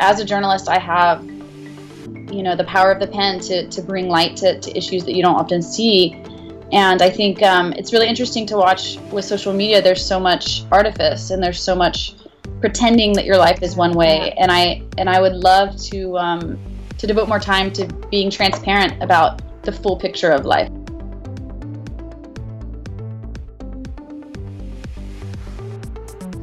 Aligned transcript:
as 0.00 0.20
a 0.20 0.24
journalist, 0.24 0.68
I 0.68 0.78
have, 0.78 1.24
you 1.24 2.42
know, 2.42 2.54
the 2.54 2.64
power 2.64 2.92
of 2.92 3.00
the 3.00 3.06
pen 3.06 3.40
to, 3.40 3.68
to 3.68 3.82
bring 3.82 4.08
light 4.08 4.36
to, 4.38 4.60
to 4.60 4.76
issues 4.76 5.04
that 5.04 5.14
you 5.14 5.22
don't 5.22 5.34
often 5.34 5.62
see. 5.62 6.22
And 6.70 7.02
I 7.02 7.10
think 7.10 7.42
um, 7.42 7.72
it's 7.72 7.92
really 7.92 8.08
interesting 8.08 8.46
to 8.46 8.56
watch 8.56 8.98
with 9.10 9.24
social 9.24 9.52
media. 9.52 9.80
There's 9.82 10.04
so 10.04 10.20
much 10.20 10.64
artifice 10.70 11.30
and 11.30 11.42
there's 11.42 11.60
so 11.60 11.74
much 11.74 12.14
pretending 12.60 13.12
that 13.14 13.24
your 13.24 13.38
life 13.38 13.62
is 13.62 13.74
one 13.74 13.92
way. 13.92 14.32
And 14.32 14.52
I 14.52 14.82
and 14.98 15.08
I 15.08 15.20
would 15.20 15.32
love 15.32 15.76
to 15.84 16.18
um, 16.18 16.58
to 16.98 17.06
devote 17.06 17.28
more 17.28 17.40
time 17.40 17.72
to 17.72 17.86
being 18.10 18.30
transparent 18.30 19.02
about 19.02 19.62
the 19.62 19.72
full 19.72 19.96
picture 19.96 20.30
of 20.30 20.44
life. 20.44 20.68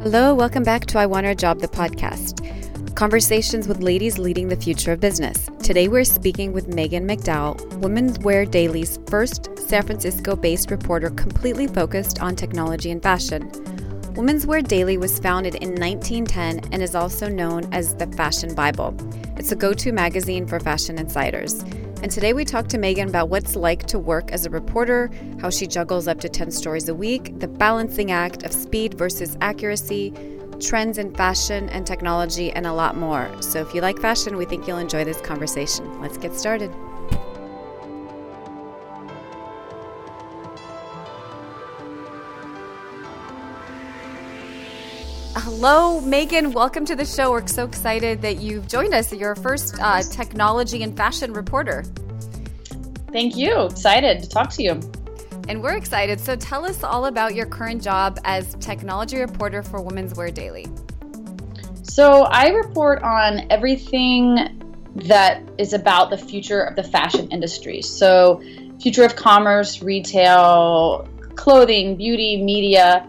Hello, 0.02 0.34
welcome 0.34 0.64
back 0.64 0.86
to 0.88 1.00
I 1.00 1.06
Want 1.06 1.26
Her 1.26 1.36
Job, 1.36 1.60
the 1.60 1.68
podcast. 1.68 2.45
Conversations 2.96 3.68
with 3.68 3.84
ladies 3.84 4.18
leading 4.18 4.48
the 4.48 4.56
future 4.56 4.94
of 4.94 5.02
business. 5.02 5.50
Today 5.62 5.90
we're 5.90 6.06
speaking 6.06 6.54
with 6.54 6.70
Maghan 6.70 7.04
McDowell, 7.04 7.62
Women's 7.80 8.18
Wear 8.20 8.46
Daily's 8.46 9.00
first 9.08 9.50
San 9.60 9.86
Francisco 9.86 10.34
based 10.34 10.72
reporter 10.72 11.10
completely 11.10 11.68
focused 11.68 12.22
on 12.22 12.38
technology 12.38 12.92
and 12.92 13.04
fashion. 13.04 13.52
Women's 14.16 14.48
Wear 14.48 14.62
Daily 14.62 14.98
was 14.98 15.20
founded 15.20 15.56
in 15.56 15.72
1910 15.72 16.72
and 16.72 16.82
is 16.82 16.96
also 16.96 17.28
known 17.28 17.68
as 17.74 17.96
the 17.96 18.08
Fashion 18.08 18.56
Bible. 18.56 18.96
It's 19.36 19.52
a 19.52 19.58
go 19.58 19.74
to 19.74 19.92
magazine 19.92 20.48
for 20.48 20.62
fashion 20.62 20.98
insiders. 20.98 21.64
And 22.02 22.10
today 22.10 22.32
we 22.32 22.46
talk 22.46 22.70
to 22.70 22.78
Maghan 22.78 23.10
about 23.10 23.28
what's 23.28 23.58
like 23.58 23.88
to 23.88 24.00
work 24.00 24.32
as 24.32 24.46
a 24.46 24.50
reporter, 24.50 25.12
how 25.42 25.50
she 25.50 25.68
juggles 25.68 26.08
up 26.08 26.22
to 26.22 26.30
10 26.30 26.50
stories 26.50 26.88
a 26.88 26.96
week, 26.96 27.40
the 27.40 27.48
balancing 27.50 28.12
act 28.12 28.44
of 28.44 28.54
speed 28.54 28.94
versus 28.94 29.38
accuracy, 29.42 30.14
trends 30.60 30.98
in 30.98 31.14
fashion 31.14 31.70
and 31.70 31.86
technology, 31.86 32.52
and 32.52 32.66
a 32.66 32.74
lot 32.74 32.98
more. 32.98 33.30
So 33.42 33.62
if 33.62 33.74
you 33.74 33.82
like 33.82 34.00
fashion, 34.00 34.38
we 34.38 34.46
think 34.46 34.68
you'll 34.68 34.78
enjoy 34.78 35.04
this 35.04 35.22
conversation. 35.22 36.02
Let's 36.02 36.18
get 36.18 36.34
started. 36.34 36.72
Hello, 45.38 46.02
Maghan. 46.02 46.54
Welcome 46.54 46.86
to 46.86 46.96
the 46.96 47.06
show. 47.06 47.32
We're 47.32 47.46
so 47.48 47.66
excited 47.66 48.22
that 48.22 48.38
you've 48.38 48.68
joined 48.68 48.94
us. 48.94 49.12
You're 49.12 49.30
our 49.30 49.36
first 49.36 49.80
uh, 49.82 50.02
technology 50.02 50.82
and 50.84 50.96
fashion 50.96 51.34
reporter. 51.34 51.84
Thank 53.12 53.36
you. 53.36 53.66
Excited 53.66 54.24
to 54.24 54.30
talk 54.30 54.50
to 54.52 54.64
you. 54.64 54.80
And 55.48 55.62
we're 55.62 55.76
excited. 55.76 56.20
So 56.20 56.36
tell 56.36 56.66
us 56.66 56.84
all 56.84 57.06
about 57.06 57.36
your 57.36 57.46
current 57.46 57.84
job 57.84 58.20
as 58.24 58.56
technology 58.56 59.20
reporter 59.20 59.62
for 59.62 59.82
Women's 59.82 60.16
Wear 60.16 60.32
Daily. 60.32 60.68
So 61.84 62.24
I 62.24 62.50
report 62.50 63.04
on 63.04 63.48
everything 63.52 64.62
that 64.96 65.44
is 65.58 65.74
about 65.74 66.10
the 66.10 66.18
future 66.18 66.62
of 66.62 66.76
the 66.76 66.84
fashion 66.84 67.30
industry. 67.30 67.82
So, 67.82 68.42
future 68.82 69.04
of 69.04 69.16
commerce, 69.16 69.82
retail, 69.82 71.08
clothing, 71.36 71.98
beauty, 71.98 72.42
media. 72.42 73.08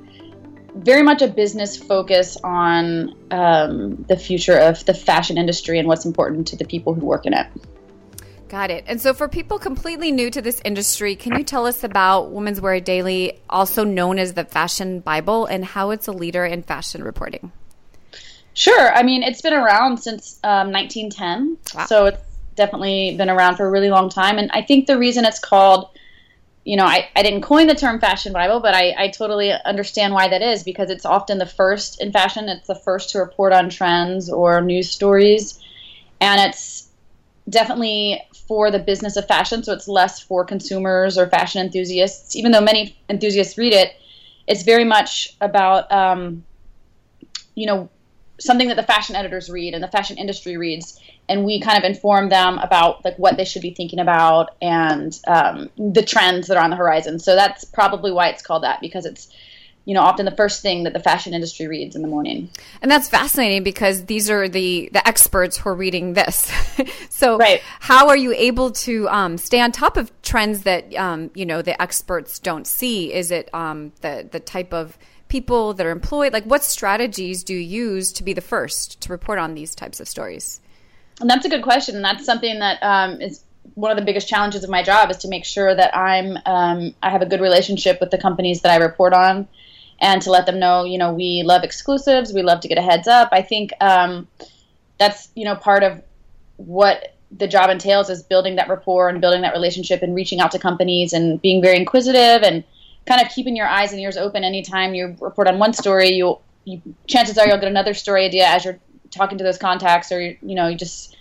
Very 0.74 1.02
much 1.02 1.22
a 1.22 1.28
business 1.28 1.76
focus 1.76 2.36
on 2.44 3.14
um, 3.30 4.04
the 4.08 4.16
future 4.16 4.58
of 4.58 4.84
the 4.84 4.94
fashion 4.94 5.38
industry 5.38 5.78
and 5.78 5.88
what's 5.88 6.04
important 6.04 6.48
to 6.48 6.56
the 6.56 6.66
people 6.66 6.92
who 6.92 7.06
work 7.06 7.24
in 7.24 7.32
it. 7.32 7.46
Got 8.48 8.70
it. 8.70 8.84
And 8.86 9.00
so, 9.00 9.12
for 9.12 9.26
people 9.28 9.58
completely 9.58 10.12
new 10.12 10.30
to 10.30 10.40
this 10.40 10.60
industry, 10.64 11.16
can 11.16 11.36
you 11.36 11.42
tell 11.42 11.66
us 11.66 11.82
about 11.82 12.30
Women's 12.30 12.60
Wear 12.60 12.78
Daily, 12.78 13.40
also 13.50 13.82
known 13.82 14.18
as 14.18 14.34
the 14.34 14.44
Fashion 14.44 15.00
Bible, 15.00 15.46
and 15.46 15.64
how 15.64 15.90
it's 15.90 16.06
a 16.06 16.12
leader 16.12 16.44
in 16.44 16.62
fashion 16.62 17.02
reporting? 17.02 17.50
Sure. 18.54 18.94
I 18.94 19.02
mean, 19.02 19.22
it's 19.22 19.42
been 19.42 19.52
around 19.52 19.98
since 19.98 20.38
um, 20.44 20.72
1910, 20.72 21.58
wow. 21.74 21.86
so 21.86 22.06
it's 22.06 22.22
definitely 22.54 23.16
been 23.16 23.28
around 23.28 23.56
for 23.56 23.66
a 23.66 23.70
really 23.70 23.90
long 23.90 24.08
time. 24.08 24.38
And 24.38 24.50
I 24.52 24.62
think 24.62 24.86
the 24.86 24.96
reason 24.96 25.24
it's 25.24 25.40
called, 25.40 25.90
you 26.64 26.76
know, 26.76 26.86
I, 26.86 27.08
I 27.14 27.22
didn't 27.22 27.42
coin 27.42 27.66
the 27.66 27.74
term 27.74 28.00
Fashion 28.00 28.32
Bible, 28.32 28.60
but 28.60 28.74
I, 28.74 28.94
I 28.96 29.08
totally 29.08 29.52
understand 29.52 30.14
why 30.14 30.28
that 30.28 30.40
is 30.40 30.62
because 30.62 30.88
it's 30.88 31.04
often 31.04 31.38
the 31.38 31.46
first 31.46 32.00
in 32.00 32.12
fashion. 32.12 32.48
It's 32.48 32.66
the 32.66 32.74
first 32.76 33.10
to 33.10 33.18
report 33.18 33.52
on 33.52 33.68
trends 33.68 34.30
or 34.30 34.62
news 34.62 34.90
stories, 34.90 35.58
and 36.20 36.40
it's 36.40 36.85
definitely 37.48 38.22
for 38.48 38.70
the 38.70 38.78
business 38.78 39.16
of 39.16 39.26
fashion, 39.26 39.62
so 39.62 39.72
it's 39.72 39.88
less 39.88 40.20
for 40.20 40.44
consumers 40.44 41.16
or 41.16 41.28
fashion 41.28 41.64
enthusiasts. 41.64 42.36
Even 42.36 42.52
though 42.52 42.60
many 42.60 42.96
enthusiasts 43.08 43.56
read 43.56 43.72
it, 43.72 43.92
it's 44.46 44.62
very 44.62 44.84
much 44.84 45.36
about 45.40 45.90
um, 45.92 46.44
you 47.54 47.66
know 47.66 47.88
something 48.38 48.68
that 48.68 48.76
the 48.76 48.82
fashion 48.82 49.16
editors 49.16 49.48
read 49.48 49.72
and 49.72 49.82
the 49.82 49.88
fashion 49.88 50.18
industry 50.18 50.56
reads, 50.56 51.00
and 51.28 51.44
we 51.44 51.60
kind 51.60 51.78
of 51.78 51.84
inform 51.84 52.28
them 52.28 52.58
about 52.58 53.04
like 53.04 53.16
what 53.16 53.36
they 53.36 53.44
should 53.44 53.62
be 53.62 53.72
thinking 53.74 53.98
about 53.98 54.54
and 54.60 55.18
um, 55.26 55.70
the 55.76 56.02
trends 56.02 56.48
that 56.48 56.56
are 56.56 56.64
on 56.64 56.70
the 56.70 56.76
horizon. 56.76 57.18
So 57.18 57.34
that's 57.34 57.64
probably 57.64 58.12
why 58.12 58.28
it's 58.28 58.42
called 58.42 58.64
that 58.64 58.80
because 58.80 59.06
it's 59.06 59.28
you 59.86 59.94
know 59.94 60.02
often 60.02 60.26
the 60.26 60.32
first 60.32 60.60
thing 60.60 60.82
that 60.82 60.92
the 60.92 61.00
fashion 61.00 61.32
industry 61.32 61.66
reads 61.66 61.96
in 61.96 62.02
the 62.02 62.08
morning. 62.08 62.50
And 62.82 62.90
that's 62.90 63.08
fascinating 63.08 63.62
because 63.62 64.04
these 64.04 64.28
are 64.28 64.48
the 64.48 64.90
the 64.92 65.06
experts 65.08 65.56
who 65.56 65.70
are 65.70 65.74
reading 65.74 66.12
this. 66.12 66.52
So 67.08 67.38
right. 67.38 67.62
how 67.80 68.08
are 68.08 68.16
you 68.16 68.34
able 68.34 68.72
to 68.72 69.08
um, 69.08 69.38
stay 69.38 69.58
on 69.58 69.72
top 69.72 69.96
of 69.96 70.12
trends 70.20 70.64
that 70.64 70.94
um, 70.96 71.30
you 71.34 71.46
know 71.46 71.62
the 71.62 71.80
experts 71.80 72.38
don't 72.38 72.66
see? 72.66 73.10
Is 73.10 73.30
it 73.30 73.48
um, 73.54 73.92
the 74.02 74.28
the 74.30 74.38
type 74.38 74.74
of 74.74 74.98
people 75.28 75.72
that 75.74 75.86
are 75.86 75.90
employed? 75.90 76.34
Like 76.34 76.44
what 76.44 76.62
strategies 76.62 77.42
do 77.42 77.54
you 77.54 77.60
use 77.60 78.12
to 78.12 78.22
be 78.22 78.34
the 78.34 78.42
first 78.42 79.00
to 79.00 79.12
report 79.12 79.38
on 79.38 79.54
these 79.54 79.74
types 79.74 79.98
of 79.98 80.08
stories? 80.08 80.60
And 81.20 81.30
that's 81.30 81.46
a 81.46 81.48
good 81.48 81.62
question 81.62 81.96
and 81.96 82.04
that's 82.04 82.26
something 82.26 82.58
that 82.58 82.82
um, 82.82 83.22
is 83.22 83.42
one 83.74 83.90
of 83.90 83.96
the 83.96 84.04
biggest 84.04 84.28
challenges 84.28 84.62
of 84.62 84.68
my 84.68 84.82
job 84.82 85.10
is 85.10 85.16
to 85.18 85.28
make 85.28 85.44
sure 85.44 85.74
that 85.74 85.96
I'm 85.96 86.36
um, 86.44 86.94
I 87.02 87.10
have 87.10 87.22
a 87.22 87.26
good 87.26 87.40
relationship 87.40 87.98
with 88.00 88.10
the 88.10 88.18
companies 88.18 88.60
that 88.60 88.72
I 88.72 88.76
report 88.84 89.14
on 89.14 89.48
and 90.00 90.20
to 90.22 90.30
let 90.30 90.46
them 90.46 90.58
know, 90.58 90.84
you 90.84 90.98
know, 90.98 91.12
we 91.12 91.42
love 91.44 91.62
exclusives, 91.62 92.32
we 92.32 92.42
love 92.42 92.60
to 92.60 92.68
get 92.68 92.78
a 92.78 92.82
heads 92.82 93.08
up. 93.08 93.30
I 93.32 93.42
think 93.42 93.72
um, 93.80 94.28
that's, 94.98 95.28
you 95.34 95.44
know, 95.44 95.54
part 95.54 95.82
of 95.82 96.02
what 96.56 97.14
the 97.30 97.48
job 97.48 97.70
entails 97.70 98.08
is 98.10 98.22
building 98.22 98.56
that 98.56 98.68
rapport 98.68 99.08
and 99.08 99.20
building 99.20 99.42
that 99.42 99.52
relationship 99.52 100.02
and 100.02 100.14
reaching 100.14 100.40
out 100.40 100.50
to 100.52 100.58
companies 100.58 101.12
and 101.12 101.40
being 101.40 101.60
very 101.60 101.76
inquisitive 101.76 102.42
and 102.42 102.62
kind 103.06 103.20
of 103.20 103.32
keeping 103.32 103.56
your 103.56 103.66
eyes 103.66 103.92
and 103.92 104.00
ears 104.00 104.16
open 104.16 104.44
anytime 104.44 104.94
you 104.94 105.16
report 105.20 105.48
on 105.48 105.58
one 105.58 105.72
story 105.72 106.10
you, 106.10 106.38
chances 107.06 107.38
are 107.38 107.46
you'll 107.46 107.58
get 107.58 107.68
another 107.68 107.94
story 107.94 108.24
idea 108.24 108.46
as 108.46 108.64
you're 108.64 108.78
talking 109.10 109.38
to 109.38 109.44
those 109.44 109.58
contacts 109.58 110.10
or 110.10 110.20
you 110.20 110.54
know 110.54 110.66
you 110.68 110.76
just 110.76 111.16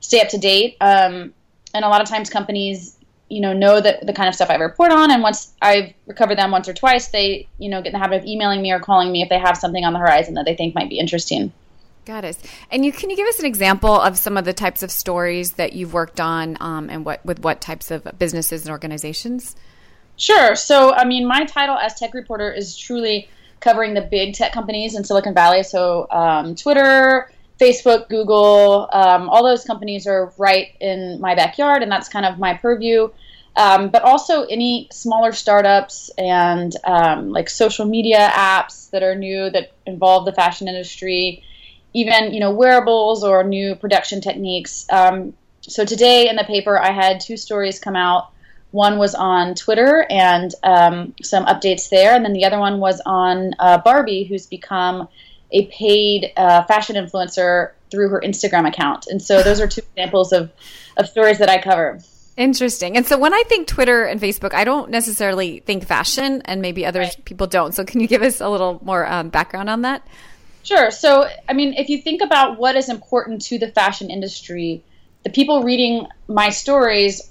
stay 0.00 0.20
up 0.20 0.28
to 0.28 0.38
date 0.38 0.76
um, 0.80 1.32
and 1.74 1.84
a 1.84 1.88
lot 1.88 2.00
of 2.02 2.08
times 2.08 2.30
companies 2.30 2.96
you 3.30 3.40
know 3.40 3.52
know 3.52 3.80
that 3.80 4.04
the 4.04 4.12
kind 4.12 4.28
of 4.28 4.34
stuff 4.34 4.50
I 4.50 4.56
report 4.56 4.92
on, 4.92 5.10
and 5.10 5.22
once 5.22 5.54
I've 5.62 5.94
recovered 6.06 6.36
them 6.36 6.50
once 6.50 6.68
or 6.68 6.74
twice, 6.74 7.08
they 7.08 7.48
you 7.58 7.70
know 7.70 7.80
get 7.80 7.88
in 7.88 7.92
the 7.94 7.98
habit 7.98 8.22
of 8.22 8.26
emailing 8.26 8.60
me 8.60 8.72
or 8.72 8.80
calling 8.80 9.10
me 9.10 9.22
if 9.22 9.28
they 9.28 9.38
have 9.38 9.56
something 9.56 9.84
on 9.84 9.92
the 9.92 9.98
horizon 9.98 10.34
that 10.34 10.44
they 10.44 10.54
think 10.54 10.74
might 10.74 10.90
be 10.90 10.98
interesting. 10.98 11.52
Got 12.04 12.24
it. 12.24 12.38
And 12.70 12.84
you 12.84 12.92
can 12.92 13.08
you 13.08 13.16
give 13.16 13.28
us 13.28 13.38
an 13.38 13.46
example 13.46 13.94
of 13.94 14.18
some 14.18 14.36
of 14.36 14.44
the 14.44 14.52
types 14.52 14.82
of 14.82 14.90
stories 14.90 15.52
that 15.52 15.74
you've 15.74 15.94
worked 15.94 16.20
on, 16.20 16.56
um, 16.60 16.90
and 16.90 17.04
what 17.04 17.24
with 17.24 17.38
what 17.40 17.60
types 17.60 17.90
of 17.90 18.06
businesses 18.18 18.64
and 18.64 18.72
organizations? 18.72 19.54
Sure. 20.16 20.56
So 20.56 20.92
I 20.92 21.04
mean, 21.04 21.26
my 21.26 21.44
title 21.44 21.76
as 21.76 21.94
tech 21.94 22.14
reporter 22.14 22.52
is 22.52 22.76
truly 22.76 23.28
covering 23.60 23.94
the 23.94 24.00
big 24.00 24.34
tech 24.34 24.52
companies 24.52 24.96
in 24.96 25.04
Silicon 25.04 25.34
Valley. 25.34 25.62
So 25.62 26.08
um, 26.10 26.56
Twitter. 26.56 27.30
Facebook, 27.60 28.08
Google, 28.08 28.88
um, 28.92 29.28
all 29.28 29.44
those 29.44 29.64
companies 29.64 30.06
are 30.06 30.32
right 30.38 30.74
in 30.80 31.20
my 31.20 31.34
backyard, 31.34 31.82
and 31.82 31.92
that's 31.92 32.08
kind 32.08 32.24
of 32.24 32.38
my 32.38 32.54
purview. 32.54 33.10
Um, 33.56 33.90
but 33.90 34.02
also 34.02 34.44
any 34.44 34.88
smaller 34.92 35.32
startups 35.32 36.10
and 36.16 36.74
um, 36.84 37.30
like 37.30 37.50
social 37.50 37.84
media 37.84 38.30
apps 38.32 38.88
that 38.90 39.02
are 39.02 39.14
new 39.14 39.50
that 39.50 39.72
involve 39.86 40.24
the 40.24 40.32
fashion 40.32 40.68
industry, 40.68 41.42
even 41.92 42.32
you 42.32 42.40
know 42.40 42.52
wearables 42.52 43.22
or 43.24 43.44
new 43.44 43.74
production 43.74 44.20
techniques. 44.20 44.86
Um, 44.90 45.34
so 45.60 45.84
today 45.84 46.28
in 46.28 46.36
the 46.36 46.44
paper, 46.44 46.80
I 46.80 46.92
had 46.92 47.20
two 47.20 47.36
stories 47.36 47.78
come 47.78 47.96
out. 47.96 48.30
One 48.70 48.98
was 48.98 49.16
on 49.16 49.56
Twitter 49.56 50.06
and 50.08 50.54
um, 50.62 51.14
some 51.22 51.44
updates 51.44 51.90
there, 51.90 52.14
and 52.14 52.24
then 52.24 52.32
the 52.32 52.44
other 52.44 52.58
one 52.58 52.78
was 52.78 53.02
on 53.04 53.52
uh, 53.58 53.78
Barbie, 53.78 54.24
who's 54.24 54.46
become 54.46 55.08
a 55.52 55.66
paid 55.66 56.32
uh, 56.36 56.64
fashion 56.64 56.96
influencer 56.96 57.72
through 57.90 58.08
her 58.08 58.20
Instagram 58.24 58.68
account. 58.68 59.06
And 59.08 59.20
so 59.20 59.42
those 59.42 59.60
are 59.60 59.66
two 59.66 59.82
examples 59.94 60.32
of, 60.32 60.50
of 60.96 61.08
stories 61.08 61.38
that 61.38 61.48
I 61.48 61.60
cover. 61.60 62.00
Interesting. 62.36 62.96
And 62.96 63.06
so 63.06 63.18
when 63.18 63.34
I 63.34 63.42
think 63.48 63.66
Twitter 63.66 64.04
and 64.04 64.20
Facebook, 64.20 64.54
I 64.54 64.64
don't 64.64 64.90
necessarily 64.90 65.60
think 65.60 65.84
fashion, 65.84 66.40
and 66.44 66.62
maybe 66.62 66.86
other 66.86 67.00
right. 67.00 67.24
people 67.24 67.46
don't. 67.46 67.74
So 67.74 67.84
can 67.84 68.00
you 68.00 68.06
give 68.06 68.22
us 68.22 68.40
a 68.40 68.48
little 68.48 68.80
more 68.82 69.06
um, 69.06 69.28
background 69.28 69.68
on 69.68 69.82
that? 69.82 70.06
Sure. 70.62 70.90
So, 70.90 71.28
I 71.48 71.52
mean, 71.52 71.74
if 71.74 71.88
you 71.88 72.00
think 72.00 72.22
about 72.22 72.58
what 72.58 72.76
is 72.76 72.88
important 72.88 73.42
to 73.46 73.58
the 73.58 73.68
fashion 73.68 74.10
industry, 74.10 74.82
the 75.22 75.30
people 75.30 75.62
reading 75.62 76.06
my 76.28 76.50
stories, 76.50 77.30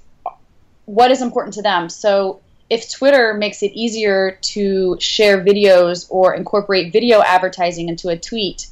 what 0.86 1.12
is 1.12 1.22
important 1.22 1.54
to 1.56 1.62
them? 1.62 1.90
So, 1.90 2.42
if 2.70 2.92
Twitter 2.92 3.34
makes 3.34 3.64
it 3.64 3.72
easier 3.74 4.38
to 4.42 4.98
share 5.00 5.44
videos 5.44 6.06
or 6.10 6.36
incorporate 6.36 6.94
video 6.94 7.22
advertising 7.22 7.90
into 7.90 8.10
a 8.10 8.18
tweet, 8.18 8.68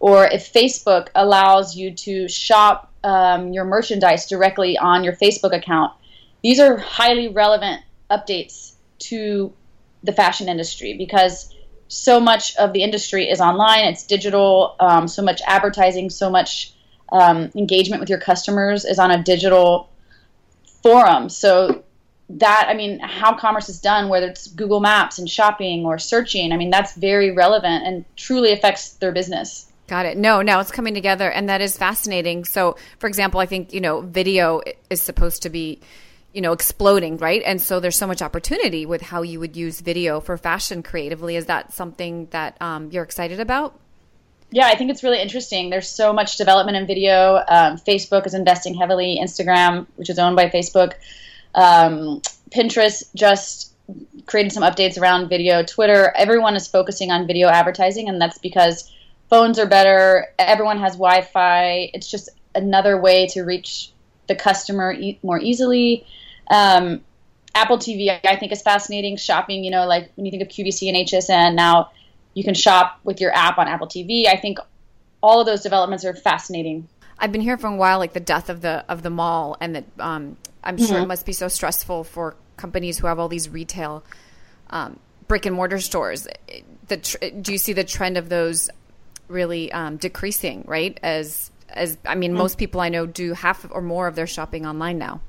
or 0.00 0.26
if 0.26 0.52
Facebook 0.52 1.08
allows 1.14 1.76
you 1.76 1.94
to 1.94 2.28
shop 2.28 2.92
um, 3.04 3.52
your 3.52 3.64
merchandise 3.64 4.28
directly 4.28 4.78
on 4.78 5.04
your 5.04 5.14
Facebook 5.14 5.54
account. 5.54 5.92
These 6.42 6.60
are 6.60 6.76
highly 6.76 7.28
relevant 7.28 7.82
updates 8.10 8.72
to 9.00 9.52
the 10.02 10.12
fashion 10.12 10.48
industry 10.48 10.94
because 10.96 11.54
so 11.88 12.18
much 12.18 12.56
of 12.56 12.72
the 12.72 12.82
industry 12.82 13.28
is 13.28 13.40
online, 13.40 13.84
it's 13.84 14.04
digital, 14.04 14.76
um, 14.80 15.06
so 15.06 15.22
much 15.22 15.40
advertising, 15.46 16.10
so 16.10 16.30
much 16.30 16.72
um, 17.10 17.50
engagement 17.54 18.00
with 18.00 18.08
your 18.08 18.18
customers 18.18 18.84
is 18.84 18.98
on 18.98 19.10
a 19.10 19.22
digital 19.22 19.90
forum. 20.82 21.28
So 21.28 21.84
that 22.38 22.66
I 22.68 22.74
mean, 22.74 22.98
how 23.00 23.34
commerce 23.34 23.68
is 23.68 23.80
done, 23.80 24.08
whether 24.08 24.28
it's 24.28 24.46
Google 24.48 24.80
Maps 24.80 25.18
and 25.18 25.28
shopping 25.28 25.84
or 25.84 25.98
searching, 25.98 26.52
I 26.52 26.56
mean, 26.56 26.70
that's 26.70 26.94
very 26.94 27.30
relevant 27.30 27.86
and 27.86 28.04
truly 28.16 28.52
affects 28.52 28.94
their 28.94 29.12
business. 29.12 29.66
Got 29.88 30.06
it. 30.06 30.16
No, 30.16 30.42
now 30.42 30.60
it's 30.60 30.70
coming 30.70 30.94
together, 30.94 31.30
and 31.30 31.48
that 31.48 31.60
is 31.60 31.76
fascinating. 31.76 32.44
So, 32.44 32.76
for 32.98 33.08
example, 33.08 33.40
I 33.40 33.46
think 33.46 33.74
you 33.74 33.80
know, 33.80 34.00
video 34.00 34.62
is 34.88 35.02
supposed 35.02 35.42
to 35.42 35.50
be, 35.50 35.80
you 36.32 36.40
know, 36.40 36.52
exploding, 36.52 37.18
right? 37.18 37.42
And 37.44 37.60
so 37.60 37.80
there's 37.80 37.96
so 37.96 38.06
much 38.06 38.22
opportunity 38.22 38.86
with 38.86 39.02
how 39.02 39.22
you 39.22 39.38
would 39.40 39.56
use 39.56 39.80
video 39.80 40.20
for 40.20 40.36
fashion 40.38 40.82
creatively. 40.82 41.36
Is 41.36 41.46
that 41.46 41.72
something 41.72 42.28
that 42.30 42.56
um, 42.62 42.90
you're 42.90 43.04
excited 43.04 43.40
about? 43.40 43.78
Yeah, 44.50 44.66
I 44.66 44.76
think 44.76 44.90
it's 44.90 45.02
really 45.02 45.20
interesting. 45.20 45.70
There's 45.70 45.88
so 45.88 46.12
much 46.12 46.36
development 46.36 46.76
in 46.76 46.86
video. 46.86 47.36
Um, 47.48 47.78
Facebook 47.78 48.26
is 48.26 48.34
investing 48.34 48.74
heavily. 48.74 49.18
Instagram, 49.20 49.86
which 49.96 50.10
is 50.10 50.18
owned 50.18 50.36
by 50.36 50.50
Facebook, 50.50 50.92
um, 51.54 52.22
Pinterest 52.50 53.02
just 53.14 53.72
created 54.26 54.52
some 54.52 54.62
updates 54.62 55.00
around 55.00 55.28
video. 55.28 55.62
Twitter, 55.62 56.12
everyone 56.14 56.54
is 56.54 56.66
focusing 56.66 57.10
on 57.10 57.26
video 57.26 57.48
advertising, 57.48 58.08
and 58.08 58.20
that's 58.20 58.38
because 58.38 58.90
phones 59.28 59.58
are 59.58 59.66
better. 59.66 60.28
Everyone 60.38 60.78
has 60.78 60.92
Wi-Fi. 60.92 61.90
It's 61.94 62.10
just 62.10 62.28
another 62.54 63.00
way 63.00 63.26
to 63.28 63.42
reach 63.42 63.90
the 64.28 64.34
customer 64.34 64.92
e- 64.92 65.18
more 65.22 65.40
easily. 65.40 66.06
Um, 66.50 67.02
Apple 67.54 67.78
TV, 67.78 68.18
I 68.24 68.36
think, 68.36 68.52
is 68.52 68.62
fascinating. 68.62 69.16
Shopping, 69.16 69.64
you 69.64 69.70
know, 69.70 69.86
like 69.86 70.10
when 70.14 70.26
you 70.26 70.30
think 70.30 70.42
of 70.42 70.48
QVC 70.48 70.88
and 70.88 71.08
HSN, 71.08 71.54
now 71.54 71.90
you 72.34 72.44
can 72.44 72.54
shop 72.54 73.00
with 73.04 73.20
your 73.20 73.34
app 73.34 73.58
on 73.58 73.68
Apple 73.68 73.86
TV. 73.86 74.26
I 74.26 74.36
think 74.36 74.58
all 75.22 75.40
of 75.40 75.46
those 75.46 75.62
developments 75.62 76.04
are 76.04 76.14
fascinating. 76.14 76.88
I've 77.18 77.30
been 77.30 77.40
here 77.40 77.56
for 77.56 77.68
a 77.68 77.76
while, 77.76 77.98
like 77.98 78.14
the 78.14 78.20
death 78.20 78.48
of 78.48 78.62
the 78.62 78.84
of 78.88 79.02
the 79.02 79.10
mall, 79.10 79.56
and 79.60 79.76
that 79.76 79.84
um, 79.98 80.36
I'm 80.64 80.76
mm-hmm. 80.76 80.86
sure 80.86 80.98
it 80.98 81.06
must 81.06 81.26
be 81.26 81.32
so 81.32 81.48
stressful 81.48 82.04
for 82.04 82.36
companies 82.56 82.98
who 82.98 83.06
have 83.06 83.18
all 83.18 83.28
these 83.28 83.48
retail 83.48 84.04
um, 84.70 84.98
brick 85.28 85.46
and 85.46 85.54
mortar 85.54 85.80
stores. 85.80 86.26
The 86.88 86.96
tr- 86.98 87.16
do 87.40 87.52
you 87.52 87.58
see 87.58 87.72
the 87.72 87.84
trend 87.84 88.16
of 88.16 88.28
those 88.28 88.70
really 89.28 89.72
um, 89.72 89.96
decreasing? 89.96 90.64
Right 90.66 90.98
as 91.02 91.50
as 91.70 91.98
I 92.04 92.14
mean, 92.14 92.32
mm-hmm. 92.32 92.38
most 92.38 92.58
people 92.58 92.80
I 92.80 92.88
know 92.88 93.06
do 93.06 93.32
half 93.32 93.66
or 93.70 93.82
more 93.82 94.06
of 94.06 94.14
their 94.14 94.26
shopping 94.26 94.66
online 94.66 94.98
now. 94.98 95.20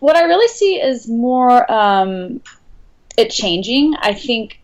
What 0.00 0.16
I 0.16 0.22
really 0.24 0.48
see 0.48 0.80
is 0.80 1.08
more 1.08 1.70
um, 1.70 2.40
it 3.16 3.30
changing. 3.30 3.94
I 4.00 4.14
think 4.14 4.60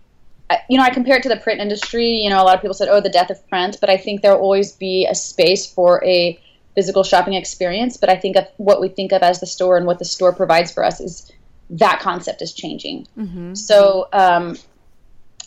you 0.68 0.78
know, 0.78 0.84
I 0.84 0.90
compare 0.90 1.16
it 1.16 1.22
to 1.24 1.28
the 1.28 1.36
print 1.36 1.60
industry. 1.60 2.08
You 2.08 2.30
know, 2.30 2.42
a 2.42 2.44
lot 2.44 2.54
of 2.54 2.60
people 2.60 2.74
said, 2.74 2.88
"Oh, 2.88 3.00
the 3.00 3.08
death 3.08 3.30
of 3.30 3.46
print," 3.48 3.78
but 3.80 3.90
I 3.90 3.96
think 3.96 4.22
there'll 4.22 4.40
always 4.40 4.72
be 4.72 5.06
a 5.06 5.14
space 5.14 5.66
for 5.66 6.04
a 6.04 6.38
physical 6.74 7.02
shopping 7.02 7.34
experience. 7.34 7.96
But 7.96 8.10
I 8.10 8.16
think 8.16 8.36
of 8.36 8.46
what 8.56 8.80
we 8.80 8.88
think 8.88 9.12
of 9.12 9.22
as 9.22 9.40
the 9.40 9.46
store 9.46 9.76
and 9.76 9.86
what 9.86 9.98
the 9.98 10.04
store 10.04 10.32
provides 10.32 10.72
for 10.72 10.84
us 10.84 11.00
is 11.00 11.30
that 11.70 12.00
concept 12.00 12.42
is 12.42 12.52
changing. 12.52 13.06
Mm-hmm. 13.16 13.54
So 13.54 14.08
um, 14.12 14.56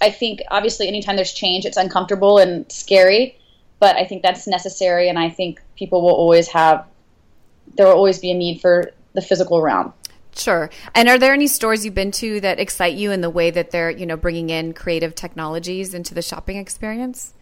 I 0.01 0.09
think 0.09 0.41
obviously, 0.49 0.87
anytime 0.87 1.15
there's 1.15 1.33
change, 1.33 1.65
it's 1.65 1.77
uncomfortable 1.77 2.37
and 2.37 2.71
scary, 2.71 3.37
but 3.79 3.95
I 3.95 4.05
think 4.05 4.23
that's 4.23 4.47
necessary, 4.47 5.09
and 5.09 5.19
I 5.19 5.29
think 5.29 5.61
people 5.75 6.01
will 6.01 6.15
always 6.15 6.47
have 6.49 6.85
there 7.75 7.85
will 7.85 7.93
always 7.93 8.19
be 8.19 8.31
a 8.31 8.33
need 8.33 8.61
for 8.61 8.91
the 9.13 9.21
physical 9.21 9.61
realm. 9.61 9.93
Sure. 10.35 10.69
And 10.93 11.09
are 11.09 11.17
there 11.17 11.33
any 11.33 11.47
stores 11.47 11.83
you've 11.83 11.95
been 11.95 12.11
to 12.11 12.39
that 12.41 12.59
excite 12.59 12.95
you 12.95 13.11
in 13.11 13.21
the 13.21 13.29
way 13.29 13.49
that 13.51 13.71
they're, 13.71 13.89
you 13.89 14.05
know, 14.05 14.15
bringing 14.15 14.49
in 14.49 14.73
creative 14.73 15.15
technologies 15.15 15.93
into 15.93 16.13
the 16.13 16.21
shopping 16.21 16.57
experience? 16.57 17.33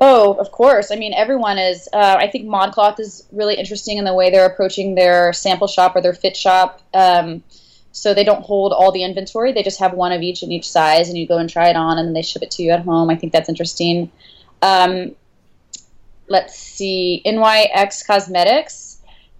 Oh, 0.00 0.34
of 0.34 0.50
course. 0.50 0.90
I 0.90 0.96
mean, 0.96 1.14
everyone 1.14 1.58
is. 1.58 1.88
Uh, 1.92 2.16
I 2.18 2.28
think 2.28 2.46
ModCloth 2.46 3.00
is 3.00 3.26
really 3.32 3.54
interesting 3.54 3.98
in 3.98 4.04
the 4.04 4.14
way 4.14 4.30
they're 4.30 4.46
approaching 4.46 4.94
their 4.94 5.32
sample 5.32 5.66
shop 5.66 5.96
or 5.96 6.02
their 6.02 6.12
fit 6.12 6.36
shop. 6.36 6.80
Um, 6.92 7.42
so 7.92 8.12
they 8.12 8.24
don't 8.24 8.42
hold 8.42 8.72
all 8.72 8.92
the 8.92 9.04
inventory; 9.04 9.52
they 9.52 9.62
just 9.62 9.78
have 9.78 9.94
one 9.94 10.12
of 10.12 10.20
each 10.20 10.42
in 10.42 10.52
each 10.52 10.68
size, 10.68 11.08
and 11.08 11.16
you 11.16 11.26
go 11.26 11.38
and 11.38 11.48
try 11.48 11.68
it 11.68 11.76
on, 11.76 11.98
and 11.98 12.08
then 12.08 12.14
they 12.14 12.22
ship 12.22 12.42
it 12.42 12.50
to 12.52 12.62
you 12.62 12.72
at 12.72 12.84
home. 12.84 13.08
I 13.08 13.16
think 13.16 13.32
that's 13.32 13.48
interesting. 13.48 14.10
Um, 14.62 15.14
let's 16.28 16.58
see, 16.58 17.22
NYX 17.24 18.06
Cosmetics 18.06 18.94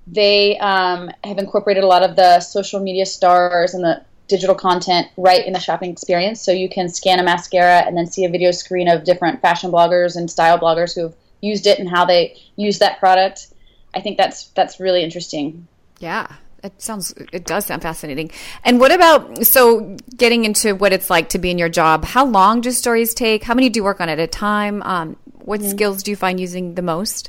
they 0.06 0.58
um, 0.58 1.10
have 1.22 1.38
incorporated 1.38 1.84
a 1.84 1.86
lot 1.86 2.02
of 2.02 2.16
the 2.16 2.40
social 2.40 2.80
media 2.80 3.06
stars 3.06 3.74
and 3.74 3.84
the 3.84 4.02
digital 4.28 4.54
content 4.54 5.08
right 5.16 5.46
in 5.46 5.52
the 5.52 5.58
shopping 5.58 5.90
experience. 5.90 6.40
So 6.40 6.52
you 6.52 6.68
can 6.68 6.88
scan 6.88 7.18
a 7.18 7.22
mascara 7.22 7.80
and 7.80 7.96
then 7.96 8.06
see 8.06 8.24
a 8.24 8.30
video 8.30 8.50
screen 8.50 8.88
of 8.88 9.04
different 9.04 9.40
fashion 9.40 9.70
bloggers 9.70 10.16
and 10.16 10.30
style 10.30 10.58
bloggers 10.58 10.94
who 10.94 11.02
have 11.02 11.14
used 11.40 11.66
it 11.66 11.78
and 11.78 11.88
how 11.88 12.04
they 12.04 12.36
use 12.56 12.78
that 12.78 12.98
product. 12.98 13.48
I 13.94 14.00
think 14.00 14.16
that's 14.16 14.46
that's 14.48 14.80
really 14.80 15.02
interesting. 15.02 15.68
Yeah. 15.98 16.26
It 16.62 16.80
sounds 16.80 17.12
it 17.30 17.44
does 17.44 17.66
sound 17.66 17.82
fascinating. 17.82 18.30
And 18.64 18.80
what 18.80 18.90
about 18.90 19.46
so 19.46 19.96
getting 20.16 20.46
into 20.46 20.74
what 20.74 20.94
it's 20.94 21.10
like 21.10 21.28
to 21.30 21.38
be 21.38 21.50
in 21.50 21.58
your 21.58 21.68
job? 21.68 22.06
How 22.06 22.24
long 22.24 22.62
do 22.62 22.70
stories 22.70 23.12
take? 23.12 23.44
How 23.44 23.52
many 23.52 23.68
do 23.68 23.78
you 23.78 23.84
work 23.84 24.00
on 24.00 24.08
at 24.08 24.18
a 24.18 24.26
time? 24.26 24.82
Um, 24.82 25.16
what 25.40 25.60
mm-hmm. 25.60 25.68
skills 25.68 26.02
do 26.02 26.10
you 26.10 26.16
find 26.16 26.40
using 26.40 26.74
the 26.74 26.80
most? 26.80 27.28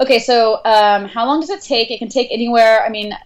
Okay, 0.00 0.18
so 0.18 0.60
um, 0.64 1.06
how 1.06 1.24
long 1.24 1.40
does 1.40 1.50
it 1.50 1.62
take? 1.62 1.92
It 1.92 1.98
can 1.98 2.08
take 2.08 2.28
anywhere. 2.32 2.84
I 2.84 2.88
mean, 2.88 3.16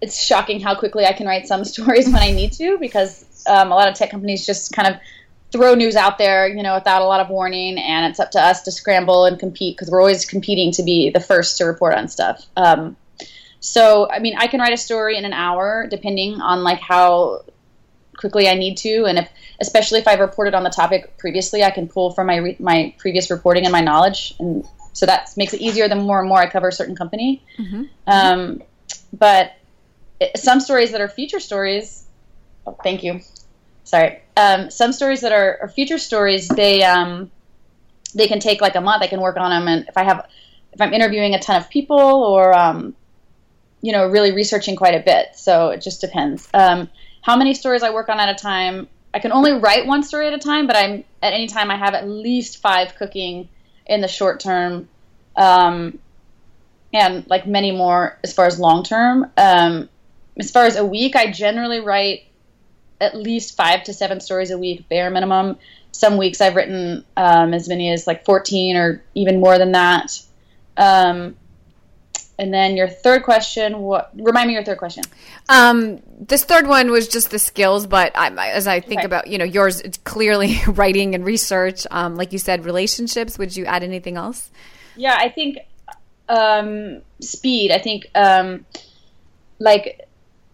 it's 0.00 0.22
shocking 0.22 0.60
how 0.60 0.74
quickly 0.74 1.04
I 1.04 1.12
can 1.12 1.26
write 1.26 1.46
some 1.46 1.64
stories 1.74 2.06
when 2.06 2.22
I 2.22 2.30
need 2.30 2.52
to 2.52 2.78
because 2.78 3.44
um, 3.46 3.72
a 3.72 3.74
lot 3.74 3.88
of 3.88 3.94
tech 3.94 4.10
companies 4.10 4.46
just 4.46 4.72
kind 4.72 4.88
of 4.94 5.00
throw 5.50 5.74
news 5.74 5.96
out 5.96 6.18
there, 6.18 6.46
you 6.46 6.62
know, 6.62 6.74
without 6.74 7.00
a 7.00 7.06
lot 7.06 7.20
of 7.20 7.30
warning, 7.30 7.78
and 7.78 8.10
it's 8.10 8.20
up 8.20 8.30
to 8.32 8.40
us 8.40 8.62
to 8.62 8.70
scramble 8.70 9.24
and 9.24 9.38
compete 9.38 9.76
because 9.76 9.90
we're 9.90 10.00
always 10.00 10.26
competing 10.26 10.72
to 10.72 10.82
be 10.82 11.10
the 11.10 11.20
first 11.20 11.56
to 11.56 11.64
report 11.64 11.94
on 11.94 12.06
stuff. 12.08 12.44
Um, 12.56 12.96
so, 13.60 14.08
I 14.10 14.18
mean, 14.18 14.36
I 14.36 14.46
can 14.46 14.60
write 14.60 14.74
a 14.74 14.76
story 14.76 15.16
in 15.16 15.24
an 15.24 15.32
hour, 15.32 15.86
depending 15.90 16.40
on 16.40 16.62
like 16.62 16.80
how 16.80 17.44
quickly 18.16 18.48
I 18.48 18.54
need 18.54 18.76
to, 18.78 19.04
and 19.06 19.18
if 19.18 19.30
especially 19.60 19.98
if 20.00 20.06
I've 20.06 20.20
reported 20.20 20.54
on 20.54 20.64
the 20.64 20.70
topic 20.70 21.16
previously, 21.16 21.64
I 21.64 21.70
can 21.70 21.88
pull 21.88 22.12
from 22.12 22.26
my 22.26 22.36
re- 22.36 22.56
my 22.58 22.94
previous 22.98 23.30
reporting 23.30 23.64
and 23.64 23.72
my 23.72 23.80
knowledge 23.80 24.34
and 24.38 24.64
so 24.98 25.06
that 25.06 25.30
makes 25.36 25.54
it 25.54 25.60
easier 25.60 25.88
the 25.88 25.94
more 25.94 26.18
and 26.18 26.28
more 26.28 26.38
I 26.38 26.46
cover 26.48 26.68
a 26.68 26.72
certain 26.72 26.96
company. 26.96 27.40
Mm-hmm. 27.56 27.84
Um, 28.08 28.62
but 29.12 29.52
some 30.36 30.60
stories 30.60 30.92
that 30.92 31.00
are 31.00 31.08
feature 31.08 31.40
stories, 31.40 32.04
oh, 32.66 32.76
thank 32.82 33.02
you. 33.02 33.20
Sorry. 33.84 34.20
Um, 34.36 34.70
some 34.70 34.92
stories 34.92 35.22
that 35.22 35.32
are, 35.32 35.58
are 35.62 35.68
feature 35.68 35.98
stories, 35.98 36.48
they 36.48 36.84
um, 36.84 37.30
they 38.14 38.28
can 38.28 38.40
take 38.40 38.60
like 38.60 38.74
a 38.74 38.80
month. 38.80 39.02
I 39.02 39.06
can 39.06 39.20
work 39.20 39.36
on 39.36 39.50
them, 39.50 39.68
and 39.68 39.88
if 39.88 39.96
I 39.96 40.04
have 40.04 40.28
if 40.72 40.80
I'm 40.80 40.92
interviewing 40.92 41.34
a 41.34 41.38
ton 41.38 41.56
of 41.56 41.70
people 41.70 41.98
or 41.98 42.54
um, 42.54 42.94
you 43.80 43.92
know 43.92 44.06
really 44.06 44.32
researching 44.32 44.76
quite 44.76 44.94
a 44.94 45.00
bit. 45.00 45.28
So 45.34 45.70
it 45.70 45.80
just 45.80 46.00
depends. 46.00 46.48
Um, 46.52 46.88
how 47.22 47.36
many 47.36 47.54
stories 47.54 47.82
I 47.82 47.90
work 47.90 48.08
on 48.08 48.20
at 48.20 48.28
a 48.28 48.34
time? 48.34 48.88
I 49.14 49.20
can 49.20 49.32
only 49.32 49.52
write 49.52 49.86
one 49.86 50.02
story 50.02 50.26
at 50.26 50.34
a 50.34 50.38
time, 50.38 50.66
but 50.66 50.76
I'm 50.76 51.04
at 51.22 51.32
any 51.32 51.46
time 51.46 51.70
I 51.70 51.76
have 51.76 51.94
at 51.94 52.06
least 52.06 52.58
five 52.58 52.94
cooking 52.96 53.48
in 53.86 54.02
the 54.02 54.08
short 54.08 54.40
term, 54.40 54.88
um, 55.34 55.98
and 56.92 57.26
like 57.26 57.46
many 57.46 57.72
more 57.72 58.18
as 58.22 58.34
far 58.34 58.46
as 58.46 58.60
long 58.60 58.82
term. 58.82 59.30
Um, 59.36 59.88
as 60.38 60.50
far 60.50 60.64
as 60.64 60.76
a 60.76 60.84
week, 60.84 61.16
I 61.16 61.30
generally 61.30 61.80
write 61.80 62.24
at 63.00 63.14
least 63.14 63.56
five 63.56 63.84
to 63.84 63.92
seven 63.92 64.20
stories 64.20 64.50
a 64.50 64.58
week, 64.58 64.88
bare 64.88 65.10
minimum. 65.10 65.58
Some 65.92 66.16
weeks 66.16 66.40
I've 66.40 66.56
written 66.56 67.04
um, 67.16 67.54
as 67.54 67.68
many 67.68 67.92
as 67.92 68.06
like 68.06 68.24
14 68.24 68.76
or 68.76 69.02
even 69.14 69.40
more 69.40 69.58
than 69.58 69.72
that. 69.72 70.20
Um, 70.76 71.36
and 72.38 72.54
then 72.54 72.76
your 72.76 72.88
third 72.88 73.24
question, 73.24 73.80
what? 73.80 74.12
Remind 74.14 74.46
me 74.46 74.54
your 74.54 74.62
third 74.62 74.78
question. 74.78 75.02
Um, 75.48 76.00
this 76.20 76.44
third 76.44 76.68
one 76.68 76.90
was 76.92 77.08
just 77.08 77.32
the 77.32 77.38
skills, 77.38 77.86
but 77.86 78.16
I, 78.16 78.50
as 78.50 78.68
I 78.68 78.78
think 78.78 79.00
okay. 79.00 79.06
about, 79.06 79.26
you 79.26 79.38
know, 79.38 79.44
yours, 79.44 79.80
it's 79.80 79.98
clearly 79.98 80.60
writing 80.68 81.16
and 81.16 81.24
research. 81.24 81.84
Um, 81.90 82.14
like 82.14 82.32
you 82.32 82.38
said, 82.38 82.64
relationships. 82.64 83.38
Would 83.38 83.56
you 83.56 83.64
add 83.64 83.82
anything 83.82 84.16
else? 84.16 84.52
Yeah, 84.94 85.16
I 85.18 85.30
think 85.30 85.58
um, 86.28 87.02
speed. 87.20 87.72
I 87.72 87.78
think 87.78 88.06
um, 88.14 88.64
like, 89.58 90.07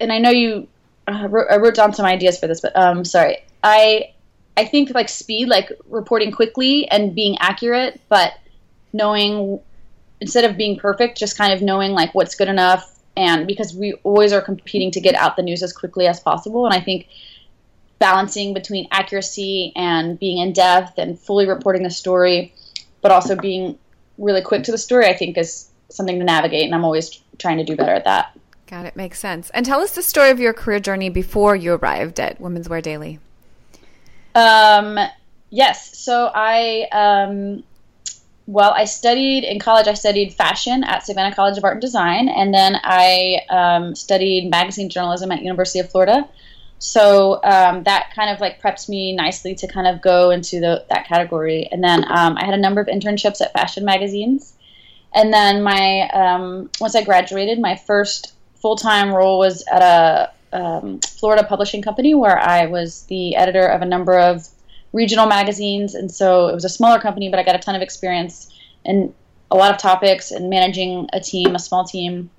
and 0.04 0.12
I 0.12 0.18
know 0.18 0.30
you. 0.30 0.68
Uh, 1.06 1.28
wrote, 1.28 1.48
I 1.50 1.56
wrote 1.56 1.74
down 1.74 1.92
some 1.92 2.06
ideas 2.06 2.38
for 2.38 2.46
this, 2.46 2.60
but 2.60 2.74
um, 2.76 3.04
sorry. 3.04 3.38
I 3.62 4.14
I 4.56 4.64
think 4.64 4.94
like 4.94 5.08
speed, 5.08 5.48
like 5.48 5.70
reporting 5.88 6.30
quickly 6.30 6.88
and 6.88 7.14
being 7.14 7.36
accurate, 7.40 8.00
but 8.08 8.34
knowing 8.92 9.60
instead 10.20 10.44
of 10.44 10.56
being 10.56 10.78
perfect, 10.78 11.18
just 11.18 11.36
kind 11.36 11.52
of 11.52 11.60
knowing 11.60 11.92
like 11.92 12.14
what's 12.14 12.34
good 12.34 12.48
enough. 12.48 12.90
And 13.16 13.46
because 13.46 13.74
we 13.74 13.94
always 14.04 14.32
are 14.32 14.40
competing 14.40 14.90
to 14.92 15.00
get 15.00 15.14
out 15.14 15.36
the 15.36 15.42
news 15.42 15.62
as 15.62 15.72
quickly 15.72 16.06
as 16.06 16.20
possible. 16.20 16.64
And 16.66 16.74
I 16.74 16.80
think 16.80 17.08
balancing 17.98 18.54
between 18.54 18.88
accuracy 18.90 19.72
and 19.76 20.18
being 20.18 20.38
in 20.38 20.52
depth 20.52 20.98
and 20.98 21.18
fully 21.18 21.46
reporting 21.46 21.82
the 21.82 21.90
story, 21.90 22.54
but 23.02 23.12
also 23.12 23.36
being 23.36 23.78
really 24.18 24.42
quick 24.42 24.64
to 24.64 24.70
the 24.70 24.78
story, 24.78 25.06
I 25.06 25.16
think 25.16 25.36
is 25.36 25.68
something 25.90 26.18
to 26.18 26.24
navigate, 26.24 26.64
and 26.64 26.74
I'm 26.74 26.84
always 26.84 27.20
trying 27.38 27.58
to 27.58 27.64
do 27.64 27.76
better 27.76 27.92
at 27.92 28.04
that. 28.04 28.36
Got 28.66 28.86
it. 28.86 28.96
Makes 28.96 29.18
sense. 29.18 29.50
And 29.50 29.66
tell 29.66 29.80
us 29.80 29.92
the 29.92 30.02
story 30.02 30.30
of 30.30 30.40
your 30.40 30.54
career 30.54 30.80
journey 30.80 31.10
before 31.10 31.54
you 31.54 31.74
arrived 31.74 32.18
at 32.18 32.40
Women's 32.40 32.68
Wear 32.68 32.80
Daily. 32.80 33.18
Um, 34.34 34.98
yes. 35.50 35.98
So 35.98 36.30
I, 36.34 36.88
um, 36.90 37.62
well, 38.46 38.72
I 38.72 38.84
studied 38.84 39.44
in 39.44 39.58
college. 39.58 39.86
I 39.86 39.94
studied 39.94 40.32
fashion 40.32 40.82
at 40.84 41.04
Savannah 41.04 41.34
College 41.34 41.58
of 41.58 41.64
Art 41.64 41.74
and 41.74 41.80
Design, 41.80 42.28
and 42.28 42.52
then 42.52 42.78
I 42.82 43.40
um, 43.48 43.94
studied 43.94 44.50
magazine 44.50 44.88
journalism 44.88 45.30
at 45.32 45.42
University 45.42 45.78
of 45.78 45.90
Florida. 45.90 46.28
So 46.78 47.42
um, 47.44 47.84
that 47.84 48.12
kind 48.14 48.30
of 48.30 48.40
like 48.40 48.60
preps 48.60 48.88
me 48.88 49.14
nicely 49.14 49.54
to 49.54 49.66
kind 49.66 49.86
of 49.86 50.02
go 50.02 50.30
into 50.30 50.60
the, 50.60 50.84
that 50.90 51.06
category. 51.06 51.68
And 51.70 51.82
then 51.82 52.04
um, 52.10 52.36
I 52.36 52.44
had 52.44 52.54
a 52.54 52.58
number 52.58 52.80
of 52.80 52.88
internships 52.88 53.40
at 53.40 53.52
fashion 53.52 53.84
magazines. 53.84 54.54
And 55.14 55.32
then 55.32 55.62
my 55.62 56.08
um, 56.10 56.70
once 56.80 56.94
I 56.94 57.02
graduated, 57.02 57.58
my 57.60 57.76
first 57.76 58.34
full 58.64 58.76
time 58.76 59.12
role 59.12 59.38
was 59.38 59.62
at 59.70 59.82
a 59.82 60.32
um, 60.58 60.98
Florida 61.00 61.44
publishing 61.44 61.82
company 61.82 62.14
where 62.14 62.38
I 62.38 62.64
was 62.64 63.02
the 63.08 63.36
editor 63.36 63.66
of 63.66 63.82
a 63.82 63.84
number 63.84 64.18
of 64.18 64.48
regional 64.94 65.26
magazines. 65.26 65.94
And 65.94 66.10
so 66.10 66.48
it 66.48 66.54
was 66.54 66.64
a 66.64 66.70
smaller 66.70 66.98
company, 66.98 67.28
but 67.28 67.38
I 67.38 67.42
got 67.42 67.56
a 67.56 67.58
ton 67.58 67.74
of 67.74 67.82
experience 67.82 68.50
in 68.82 69.12
a 69.50 69.54
lot 69.54 69.70
of 69.70 69.76
topics 69.76 70.30
and 70.30 70.48
managing 70.48 71.10
a 71.12 71.20
team, 71.20 71.54
a 71.54 71.58
small 71.58 71.84
team. 71.84 72.30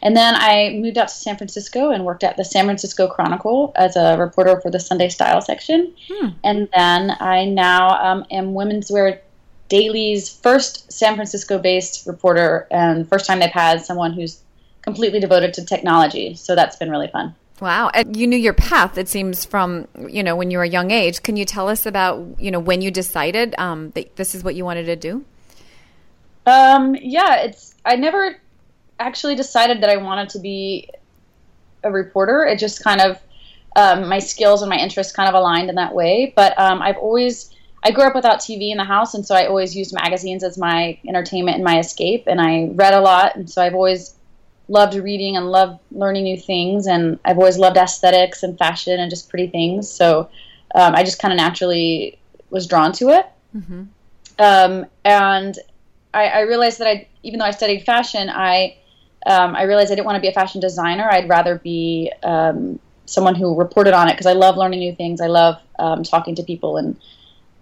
And 0.00 0.16
then 0.16 0.36
I 0.36 0.78
moved 0.80 0.96
out 0.96 1.08
to 1.08 1.14
San 1.14 1.36
Francisco 1.36 1.90
and 1.90 2.04
worked 2.04 2.22
at 2.22 2.36
the 2.36 2.44
San 2.44 2.66
Francisco 2.66 3.08
Chronicle 3.08 3.72
as 3.74 3.96
a 3.96 4.16
reporter 4.18 4.60
for 4.60 4.70
the 4.70 4.78
Sunday 4.78 5.08
Style 5.08 5.40
section. 5.40 5.92
Hmm. 6.08 6.28
And 6.44 6.68
then 6.72 7.16
I 7.18 7.46
now 7.46 7.98
um, 8.00 8.24
am 8.30 8.54
Women's 8.54 8.92
Wear 8.92 9.22
Daily's 9.68 10.30
first 10.30 10.92
San 10.92 11.16
Francisco 11.16 11.58
based 11.58 12.06
reporter, 12.06 12.68
and 12.70 13.08
first 13.08 13.26
time 13.26 13.40
they've 13.40 13.50
had 13.50 13.84
someone 13.84 14.12
who's 14.12 14.42
completely 14.86 15.18
devoted 15.20 15.52
to 15.54 15.64
technology. 15.64 16.34
So 16.34 16.54
that's 16.54 16.76
been 16.76 16.90
really 16.90 17.08
fun. 17.08 17.34
Wow. 17.60 17.90
And 17.92 18.16
you 18.16 18.26
knew 18.26 18.36
your 18.36 18.52
path, 18.52 18.96
it 18.96 19.08
seems, 19.08 19.44
from, 19.44 19.88
you 20.08 20.22
know, 20.22 20.36
when 20.36 20.50
you 20.50 20.58
were 20.58 20.64
a 20.64 20.68
young 20.68 20.90
age. 20.90 21.22
Can 21.22 21.36
you 21.36 21.44
tell 21.44 21.68
us 21.68 21.86
about, 21.86 22.24
you 22.38 22.50
know, 22.50 22.60
when 22.60 22.80
you 22.82 22.90
decided 22.90 23.54
um, 23.58 23.90
that 23.90 24.16
this 24.16 24.34
is 24.34 24.44
what 24.44 24.54
you 24.54 24.64
wanted 24.64 24.84
to 24.84 24.96
do? 24.96 25.24
Um, 26.46 26.94
yeah, 26.94 27.36
it's, 27.42 27.74
I 27.84 27.96
never 27.96 28.36
actually 29.00 29.34
decided 29.34 29.82
that 29.82 29.90
I 29.90 29.96
wanted 29.96 30.28
to 30.30 30.38
be 30.38 30.88
a 31.82 31.90
reporter. 31.90 32.44
It 32.44 32.58
just 32.58 32.84
kind 32.84 33.00
of, 33.00 33.18
um, 33.74 34.08
my 34.08 34.18
skills 34.18 34.62
and 34.62 34.70
my 34.70 34.76
interests 34.76 35.12
kind 35.12 35.28
of 35.28 35.34
aligned 35.34 35.68
in 35.68 35.74
that 35.76 35.94
way. 35.94 36.32
But 36.36 36.58
um, 36.58 36.80
I've 36.80 36.96
always, 36.98 37.52
I 37.82 37.90
grew 37.90 38.04
up 38.04 38.14
without 38.14 38.38
TV 38.38 38.70
in 38.70 38.76
the 38.76 38.84
house, 38.84 39.14
and 39.14 39.26
so 39.26 39.34
I 39.34 39.46
always 39.46 39.74
used 39.74 39.94
magazines 39.94 40.44
as 40.44 40.56
my 40.56 40.98
entertainment 41.08 41.56
and 41.56 41.64
my 41.64 41.78
escape. 41.78 42.24
And 42.26 42.40
I 42.40 42.68
read 42.74 42.94
a 42.94 43.00
lot, 43.00 43.34
and 43.34 43.50
so 43.50 43.62
I've 43.62 43.74
always 43.74 44.14
loved 44.68 44.94
reading 44.94 45.36
and 45.36 45.50
loved 45.50 45.80
learning 45.92 46.24
new 46.24 46.38
things. 46.38 46.86
And 46.86 47.18
I've 47.24 47.38
always 47.38 47.58
loved 47.58 47.76
aesthetics 47.76 48.42
and 48.42 48.58
fashion 48.58 48.98
and 48.98 49.10
just 49.10 49.28
pretty 49.28 49.46
things. 49.46 49.90
So 49.90 50.28
um, 50.74 50.94
I 50.94 51.04
just 51.04 51.18
kind 51.18 51.32
of 51.32 51.36
naturally 51.36 52.18
was 52.50 52.66
drawn 52.66 52.92
to 52.92 53.10
it. 53.10 53.26
Mm-hmm. 53.56 53.82
Um, 54.38 54.86
and 55.04 55.58
I, 56.12 56.26
I, 56.26 56.40
realized 56.40 56.78
that 56.78 56.88
I, 56.88 57.08
even 57.22 57.38
though 57.38 57.46
I 57.46 57.52
studied 57.52 57.84
fashion, 57.84 58.28
I 58.28 58.76
um, 59.26 59.56
I 59.56 59.62
realized 59.62 59.90
I 59.90 59.94
didn't 59.94 60.06
want 60.06 60.16
to 60.16 60.20
be 60.20 60.28
a 60.28 60.32
fashion 60.32 60.60
designer. 60.60 61.08
I'd 61.10 61.28
rather 61.28 61.56
be 61.56 62.12
um, 62.22 62.78
someone 63.06 63.34
who 63.34 63.58
reported 63.58 63.94
on 63.94 64.08
it 64.08 64.12
because 64.12 64.26
I 64.26 64.34
love 64.34 64.56
learning 64.56 64.80
new 64.80 64.94
things. 64.94 65.20
I 65.20 65.26
love 65.26 65.60
um, 65.78 66.02
talking 66.02 66.34
to 66.36 66.42
people, 66.42 66.76
and 66.76 66.96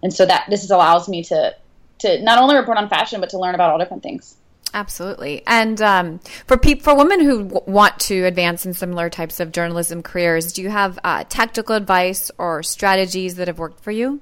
and 0.03 0.13
so 0.13 0.27
that 0.27 0.47
this 0.51 0.69
allows 0.71 1.09
me 1.09 1.23
to 1.25 1.55
to 2.01 2.23
not 2.23 2.39
only 2.39 2.57
report 2.57 2.77
on 2.77 2.89
fashion 2.89 3.21
but 3.21 3.31
to 3.31 3.39
learn 3.39 3.55
about 3.55 3.71
all 3.71 3.79
different 3.79 4.03
things. 4.03 4.37
Absolutely, 4.75 5.41
and 5.47 5.81
um, 5.81 6.19
for 6.47 6.59
people 6.59 6.83
for 6.83 6.97
women 6.97 7.21
who 7.21 7.45
w- 7.45 7.73
want 7.73 7.97
to 8.01 8.25
advance 8.25 8.67
in 8.67 8.75
similar 8.75 9.09
types 9.09 9.39
of 9.39 9.53
journalism 9.53 10.03
careers, 10.03 10.53
do 10.53 10.63
you 10.63 10.69
have 10.69 10.99
uh, 11.05 11.23
tactical 11.29 11.77
advice 11.77 12.33
or 12.39 12.65
strategies 12.65 13.37
that 13.37 13.47
have 13.47 13.61
worked 13.61 13.79
for 13.79 13.93
you? 13.93 14.21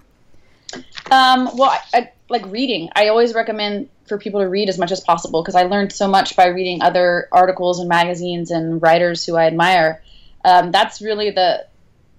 Um, 1.11 1.49
well, 1.57 1.71
I, 1.71 1.81
I, 1.95 2.13
like 2.29 2.45
reading. 2.47 2.91
I 2.95 3.09
always 3.09 3.33
recommend 3.33 3.89
for 4.07 4.19
people 4.19 4.41
to 4.41 4.49
read 4.49 4.69
as 4.69 4.79
much 4.79 4.93
as 4.93 5.01
possible 5.01 5.43
because 5.43 5.55
I 5.55 5.63
learned 5.63 5.91
so 5.91 6.07
much 6.07 6.37
by 6.37 6.49
reading 6.49 6.83
other 6.83 7.29
articles 7.33 7.81
and 7.81 7.89
magazines 7.89 8.51
and 8.51 8.83
writers 8.83 9.25
who 9.25 9.37
I 9.37 9.47
admire. 9.47 10.03
Um, 10.45 10.71
that's 10.71 11.01
really 11.01 11.31
the 11.31 11.67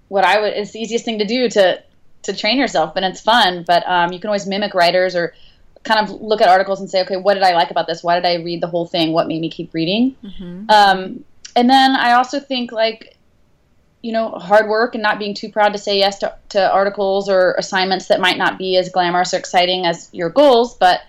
what 0.08 0.24
I 0.24 0.40
would. 0.40 0.54
It's 0.54 0.72
the 0.72 0.80
easiest 0.80 1.04
thing 1.04 1.20
to 1.20 1.24
do 1.24 1.48
to 1.50 1.80
to 2.24 2.36
train 2.36 2.58
yourself, 2.58 2.96
and 2.96 3.04
it's 3.04 3.20
fun. 3.20 3.64
But 3.64 3.88
um, 3.88 4.12
you 4.12 4.18
can 4.18 4.26
always 4.26 4.44
mimic 4.44 4.74
writers 4.74 5.14
or 5.14 5.34
kind 5.84 6.00
of 6.00 6.20
look 6.20 6.40
at 6.40 6.48
articles 6.48 6.80
and 6.80 6.90
say, 6.90 7.02
okay, 7.02 7.16
what 7.16 7.34
did 7.34 7.42
I 7.42 7.54
like 7.54 7.70
about 7.70 7.86
this? 7.86 8.02
Why 8.02 8.14
did 8.14 8.26
I 8.26 8.42
read 8.42 8.60
the 8.60 8.66
whole 8.66 8.86
thing? 8.86 9.12
What 9.12 9.28
made 9.28 9.40
me 9.40 9.50
keep 9.50 9.72
reading? 9.72 10.16
Mm-hmm. 10.24 10.70
Um, 10.70 11.24
and 11.54 11.70
then 11.70 11.94
I 11.94 12.12
also 12.12 12.40
think 12.40 12.72
like 12.72 13.14
you 14.04 14.12
know, 14.12 14.32
hard 14.32 14.68
work 14.68 14.94
and 14.94 15.02
not 15.02 15.18
being 15.18 15.32
too 15.32 15.50
proud 15.50 15.72
to 15.72 15.78
say 15.78 15.96
yes 15.96 16.18
to, 16.18 16.36
to 16.50 16.70
articles 16.70 17.26
or 17.26 17.54
assignments 17.54 18.08
that 18.08 18.20
might 18.20 18.36
not 18.36 18.58
be 18.58 18.76
as 18.76 18.90
glamorous 18.90 19.32
or 19.32 19.38
exciting 19.38 19.86
as 19.86 20.10
your 20.12 20.28
goals. 20.28 20.76
But 20.76 21.00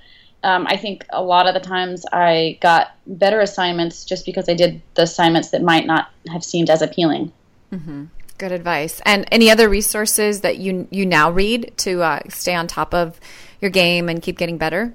um, 0.44 0.66
I 0.70 0.78
think 0.78 1.06
a 1.10 1.22
lot 1.22 1.46
of 1.46 1.54
the 1.54 1.60
times 1.60 2.06
I 2.14 2.58
got 2.62 2.96
better 3.06 3.42
assignments 3.42 4.06
just 4.06 4.26
because 4.26 4.48
I 4.48 4.54
did 4.54 4.82
the 4.94 5.02
assignments 5.02 5.50
that 5.50 5.62
might 5.62 5.86
not 5.86 6.10
have 6.32 6.42
seemed 6.42 6.70
as 6.70 6.82
appealing. 6.82 7.34
Mm-hmm. 7.70 8.06
Good 8.38 8.52
advice. 8.52 9.02
And 9.06 9.26
any 9.32 9.50
other 9.50 9.70
resources 9.70 10.42
that 10.42 10.58
you 10.58 10.88
you 10.92 11.06
now 11.06 11.32
read 11.32 11.74
to 11.78 12.02
uh, 12.02 12.20
stay 12.30 12.54
on 12.54 12.68
top 12.68 12.94
of 12.94 13.20
your 13.62 13.72
game 13.72 14.10
and 14.10 14.22
keep 14.22 14.38
getting 14.38 14.58
better? 14.58 14.94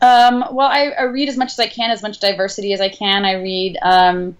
Um, 0.00 0.44
well, 0.50 0.68
I, 0.68 0.90
I, 0.98 1.02
read 1.04 1.28
as 1.28 1.36
much 1.36 1.52
as 1.52 1.58
I 1.60 1.68
can, 1.68 1.92
as 1.92 2.02
much 2.02 2.18
diversity 2.18 2.72
as 2.72 2.80
I 2.80 2.88
can. 2.88 3.24
I 3.24 3.34
read 3.34 3.78
um, 3.82 4.36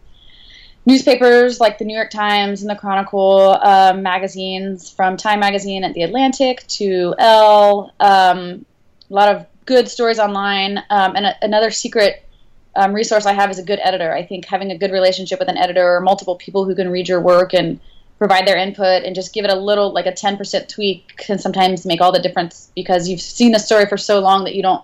newspapers 0.86 1.60
like 1.60 1.78
the 1.78 1.84
New 1.84 1.94
York 1.94 2.10
Times 2.10 2.62
and 2.62 2.70
the 2.70 2.74
Chronicle, 2.74 3.56
um, 3.62 4.02
magazines 4.02 4.90
from 4.90 5.16
Time 5.16 5.38
Magazine 5.38 5.84
at 5.84 5.94
the 5.94 6.02
Atlantic 6.02 6.66
to 6.66 7.14
Elle. 7.16 7.92
Um, 8.00 8.66
a 9.08 9.14
lot 9.14 9.32
of 9.32 9.46
good 9.66 9.88
stories 9.88 10.18
online. 10.18 10.78
Um, 10.90 11.14
and 11.14 11.26
a, 11.26 11.36
another 11.42 11.70
secret 11.70 12.28
um, 12.74 12.92
resource 12.92 13.24
I 13.24 13.32
have 13.32 13.50
is 13.50 13.60
a 13.60 13.64
good 13.64 13.78
editor. 13.82 14.12
I 14.12 14.24
think 14.24 14.46
having 14.46 14.72
a 14.72 14.78
good 14.78 14.90
relationship 14.90 15.38
with 15.38 15.48
an 15.48 15.58
editor 15.58 15.96
or 15.96 16.00
multiple 16.00 16.34
people 16.34 16.64
who 16.64 16.74
can 16.74 16.90
read 16.90 17.08
your 17.08 17.20
work 17.20 17.54
and 17.54 17.78
provide 18.22 18.46
their 18.46 18.56
input 18.56 19.02
and 19.02 19.16
just 19.16 19.34
give 19.34 19.44
it 19.44 19.50
a 19.50 19.56
little, 19.56 19.92
like 19.92 20.06
a 20.06 20.12
10% 20.12 20.68
tweak, 20.68 21.16
can 21.16 21.40
sometimes 21.40 21.84
make 21.84 22.00
all 22.00 22.12
the 22.12 22.20
difference 22.20 22.70
because 22.76 23.08
you've 23.08 23.20
seen 23.20 23.50
the 23.50 23.58
story 23.58 23.84
for 23.86 23.96
so 23.96 24.20
long 24.20 24.44
that 24.44 24.54
you 24.54 24.62
don't 24.62 24.80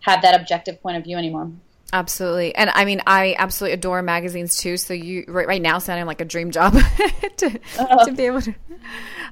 have 0.00 0.20
that 0.20 0.38
objective 0.38 0.78
point 0.82 0.98
of 0.98 1.02
view 1.02 1.16
anymore. 1.16 1.50
Absolutely. 1.94 2.54
And 2.54 2.68
I 2.68 2.84
mean, 2.84 3.00
I 3.06 3.34
absolutely 3.38 3.72
adore 3.72 4.02
magazines 4.02 4.58
too. 4.58 4.76
So 4.76 4.92
you 4.92 5.24
right, 5.26 5.46
right 5.46 5.62
now 5.62 5.78
sounding 5.78 6.04
like 6.04 6.20
a 6.20 6.26
dream 6.26 6.50
job 6.50 6.74
to, 7.38 7.46
uh-huh. 7.78 8.04
to 8.04 8.12
be 8.12 8.26
able 8.26 8.42
to. 8.42 8.54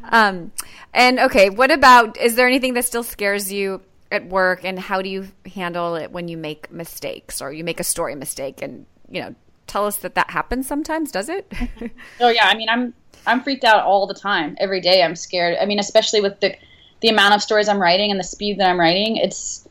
Um, 0.04 0.52
and 0.94 1.18
okay, 1.18 1.50
what 1.50 1.70
about, 1.70 2.16
is 2.16 2.36
there 2.36 2.46
anything 2.46 2.72
that 2.74 2.86
still 2.86 3.02
scares 3.02 3.52
you 3.52 3.82
at 4.10 4.26
work 4.26 4.64
and 4.64 4.78
how 4.78 5.02
do 5.02 5.10
you 5.10 5.28
handle 5.54 5.96
it 5.96 6.12
when 6.12 6.28
you 6.28 6.38
make 6.38 6.72
mistakes 6.72 7.42
or 7.42 7.52
you 7.52 7.62
make 7.62 7.78
a 7.78 7.84
story 7.84 8.14
mistake 8.14 8.62
and, 8.62 8.86
you 9.10 9.20
know, 9.20 9.34
tell 9.66 9.84
us 9.84 9.98
that 9.98 10.14
that 10.14 10.30
happens 10.30 10.66
sometimes, 10.66 11.12
does 11.12 11.28
it? 11.28 11.52
oh 12.20 12.30
yeah. 12.30 12.46
I 12.46 12.54
mean, 12.54 12.70
I'm, 12.70 12.94
I'm 13.26 13.42
freaked 13.42 13.64
out 13.64 13.84
all 13.84 14.06
the 14.06 14.14
time. 14.14 14.56
Every 14.58 14.80
day 14.80 15.02
I'm 15.02 15.16
scared. 15.16 15.56
I 15.60 15.66
mean, 15.66 15.78
especially 15.78 16.20
with 16.20 16.40
the, 16.40 16.56
the 17.00 17.08
amount 17.08 17.34
of 17.34 17.42
stories 17.42 17.68
I'm 17.68 17.80
writing 17.80 18.10
and 18.10 18.18
the 18.18 18.24
speed 18.24 18.58
that 18.58 18.68
I'm 18.68 18.80
writing, 18.80 19.16
it's, 19.16 19.68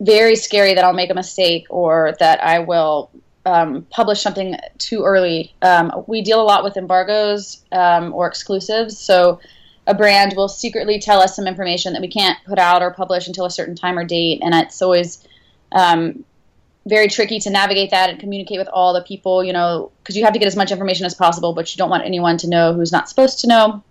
very 0.00 0.36
scary 0.36 0.74
that 0.74 0.84
I'll 0.84 0.92
make 0.92 1.10
a 1.10 1.14
mistake 1.14 1.66
or 1.70 2.14
that 2.20 2.42
I 2.42 2.58
will 2.60 3.10
um, 3.44 3.86
publish 3.90 4.20
something 4.20 4.56
too 4.78 5.02
early. 5.04 5.54
Um, 5.62 6.04
we 6.06 6.22
deal 6.22 6.40
a 6.40 6.44
lot 6.44 6.64
with 6.64 6.76
embargoes 6.76 7.62
um, 7.72 8.12
or 8.12 8.26
exclusives, 8.26 8.98
so 8.98 9.40
a 9.86 9.94
brand 9.94 10.34
will 10.36 10.48
secretly 10.48 10.98
tell 10.98 11.20
us 11.20 11.36
some 11.36 11.46
information 11.46 11.92
that 11.92 12.02
we 12.02 12.08
can't 12.08 12.38
put 12.44 12.58
out 12.58 12.82
or 12.82 12.90
publish 12.90 13.28
until 13.28 13.44
a 13.44 13.50
certain 13.50 13.76
time 13.76 13.98
or 13.98 14.04
date, 14.04 14.40
and 14.42 14.54
it's 14.54 14.82
always 14.82 15.26
um, 15.72 16.24
very 16.86 17.08
tricky 17.08 17.40
to 17.40 17.50
navigate 17.50 17.90
that 17.90 18.10
and 18.10 18.20
communicate 18.20 18.58
with 18.58 18.68
all 18.68 18.94
the 18.94 19.02
people, 19.02 19.42
you 19.42 19.52
know, 19.52 19.90
because 19.98 20.16
you 20.16 20.24
have 20.24 20.32
to 20.32 20.38
get 20.38 20.46
as 20.46 20.56
much 20.56 20.70
information 20.70 21.04
as 21.04 21.14
possible, 21.14 21.52
but 21.52 21.74
you 21.74 21.78
don't 21.78 21.90
want 21.90 22.04
anyone 22.04 22.38
to 22.38 22.48
know 22.48 22.72
who's 22.72 22.92
not 22.92 23.08
supposed 23.08 23.40
to 23.40 23.48
know. 23.48 23.82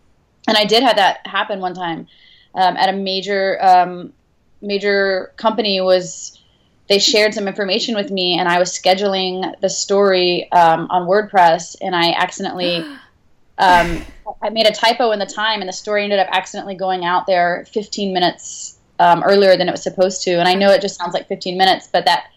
And 0.47 0.57
I 0.57 0.65
did 0.65 0.81
have 0.81 0.95
that 0.95 1.27
happen 1.27 1.59
one 1.59 1.73
time 1.73 2.07
um, 2.55 2.77
at 2.77 2.89
a 2.89 2.93
major 2.93 3.61
um, 3.61 4.13
major 4.61 5.33
company 5.35 5.81
was 5.81 6.39
they 6.87 6.99
shared 6.99 7.33
some 7.33 7.47
information 7.47 7.95
with 7.95 8.11
me 8.11 8.39
and 8.39 8.47
I 8.47 8.59
was 8.59 8.71
scheduling 8.71 9.59
the 9.59 9.69
story 9.69 10.49
um, 10.51 10.87
on 10.89 11.07
WordPress 11.07 11.75
and 11.81 11.95
I 11.95 12.11
accidentally 12.11 12.77
um, 13.57 14.01
I 14.41 14.49
made 14.51 14.67
a 14.67 14.71
typo 14.71 15.11
in 15.11 15.19
the 15.19 15.25
time 15.25 15.61
and 15.61 15.67
the 15.67 15.73
story 15.73 16.03
ended 16.03 16.19
up 16.19 16.27
accidentally 16.31 16.75
going 16.75 17.03
out 17.03 17.27
there 17.27 17.65
15 17.71 18.13
minutes 18.13 18.77
um, 18.99 19.23
earlier 19.23 19.57
than 19.57 19.67
it 19.67 19.71
was 19.71 19.83
supposed 19.83 20.23
to 20.23 20.31
and 20.31 20.47
I 20.47 20.53
know 20.53 20.71
it 20.71 20.81
just 20.81 20.97
sounds 20.97 21.13
like 21.13 21.27
15 21.27 21.57
minutes 21.57 21.89
but 21.91 22.05
that 22.05 22.27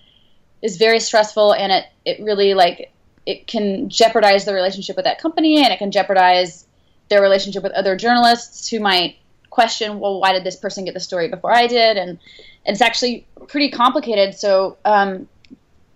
is 0.63 0.77
very 0.77 1.01
stressful 1.01 1.53
and 1.55 1.73
it 1.73 1.85
it 2.05 2.21
really 2.23 2.55
like 2.55 2.93
it 3.27 3.47
can 3.47 3.89
jeopardize 3.89 4.45
the 4.45 4.55
relationship 4.55 4.97
with 4.97 5.05
that 5.05 5.21
company 5.21 5.63
and 5.63 5.73
it 5.73 5.79
can 5.79 5.91
jeopardize 5.91 6.67
their 7.09 7.21
relationship 7.21 7.63
with 7.63 7.73
other 7.73 7.97
journalists 7.97 8.69
who 8.69 8.81
might 8.81 9.17
question, 9.51 9.99
well, 9.99 10.21
why 10.21 10.33
did 10.33 10.45
this 10.45 10.57
person 10.57 10.85
get 10.85 10.95
the 10.95 11.01
story 11.01 11.29
before 11.29 11.55
I 11.55 11.67
did? 11.67 11.97
And 11.97 12.19
it's 12.65 12.81
actually 12.81 13.27
pretty 13.49 13.71
complicated. 13.71 14.35
So 14.35 14.77
um, 14.85 15.29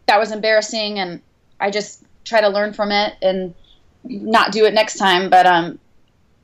that 0.06 0.18
was 0.18 0.32
embarrassing, 0.32 0.98
and 0.98 1.20
I 1.60 1.70
just 1.70 2.02
try 2.24 2.40
to 2.40 2.48
learn 2.48 2.72
from 2.72 2.90
it 2.92 3.14
and 3.22 3.54
not 4.04 4.52
do 4.52 4.64
it 4.64 4.74
next 4.74 4.96
time. 4.96 5.30
But 5.30 5.46
um, 5.46 5.78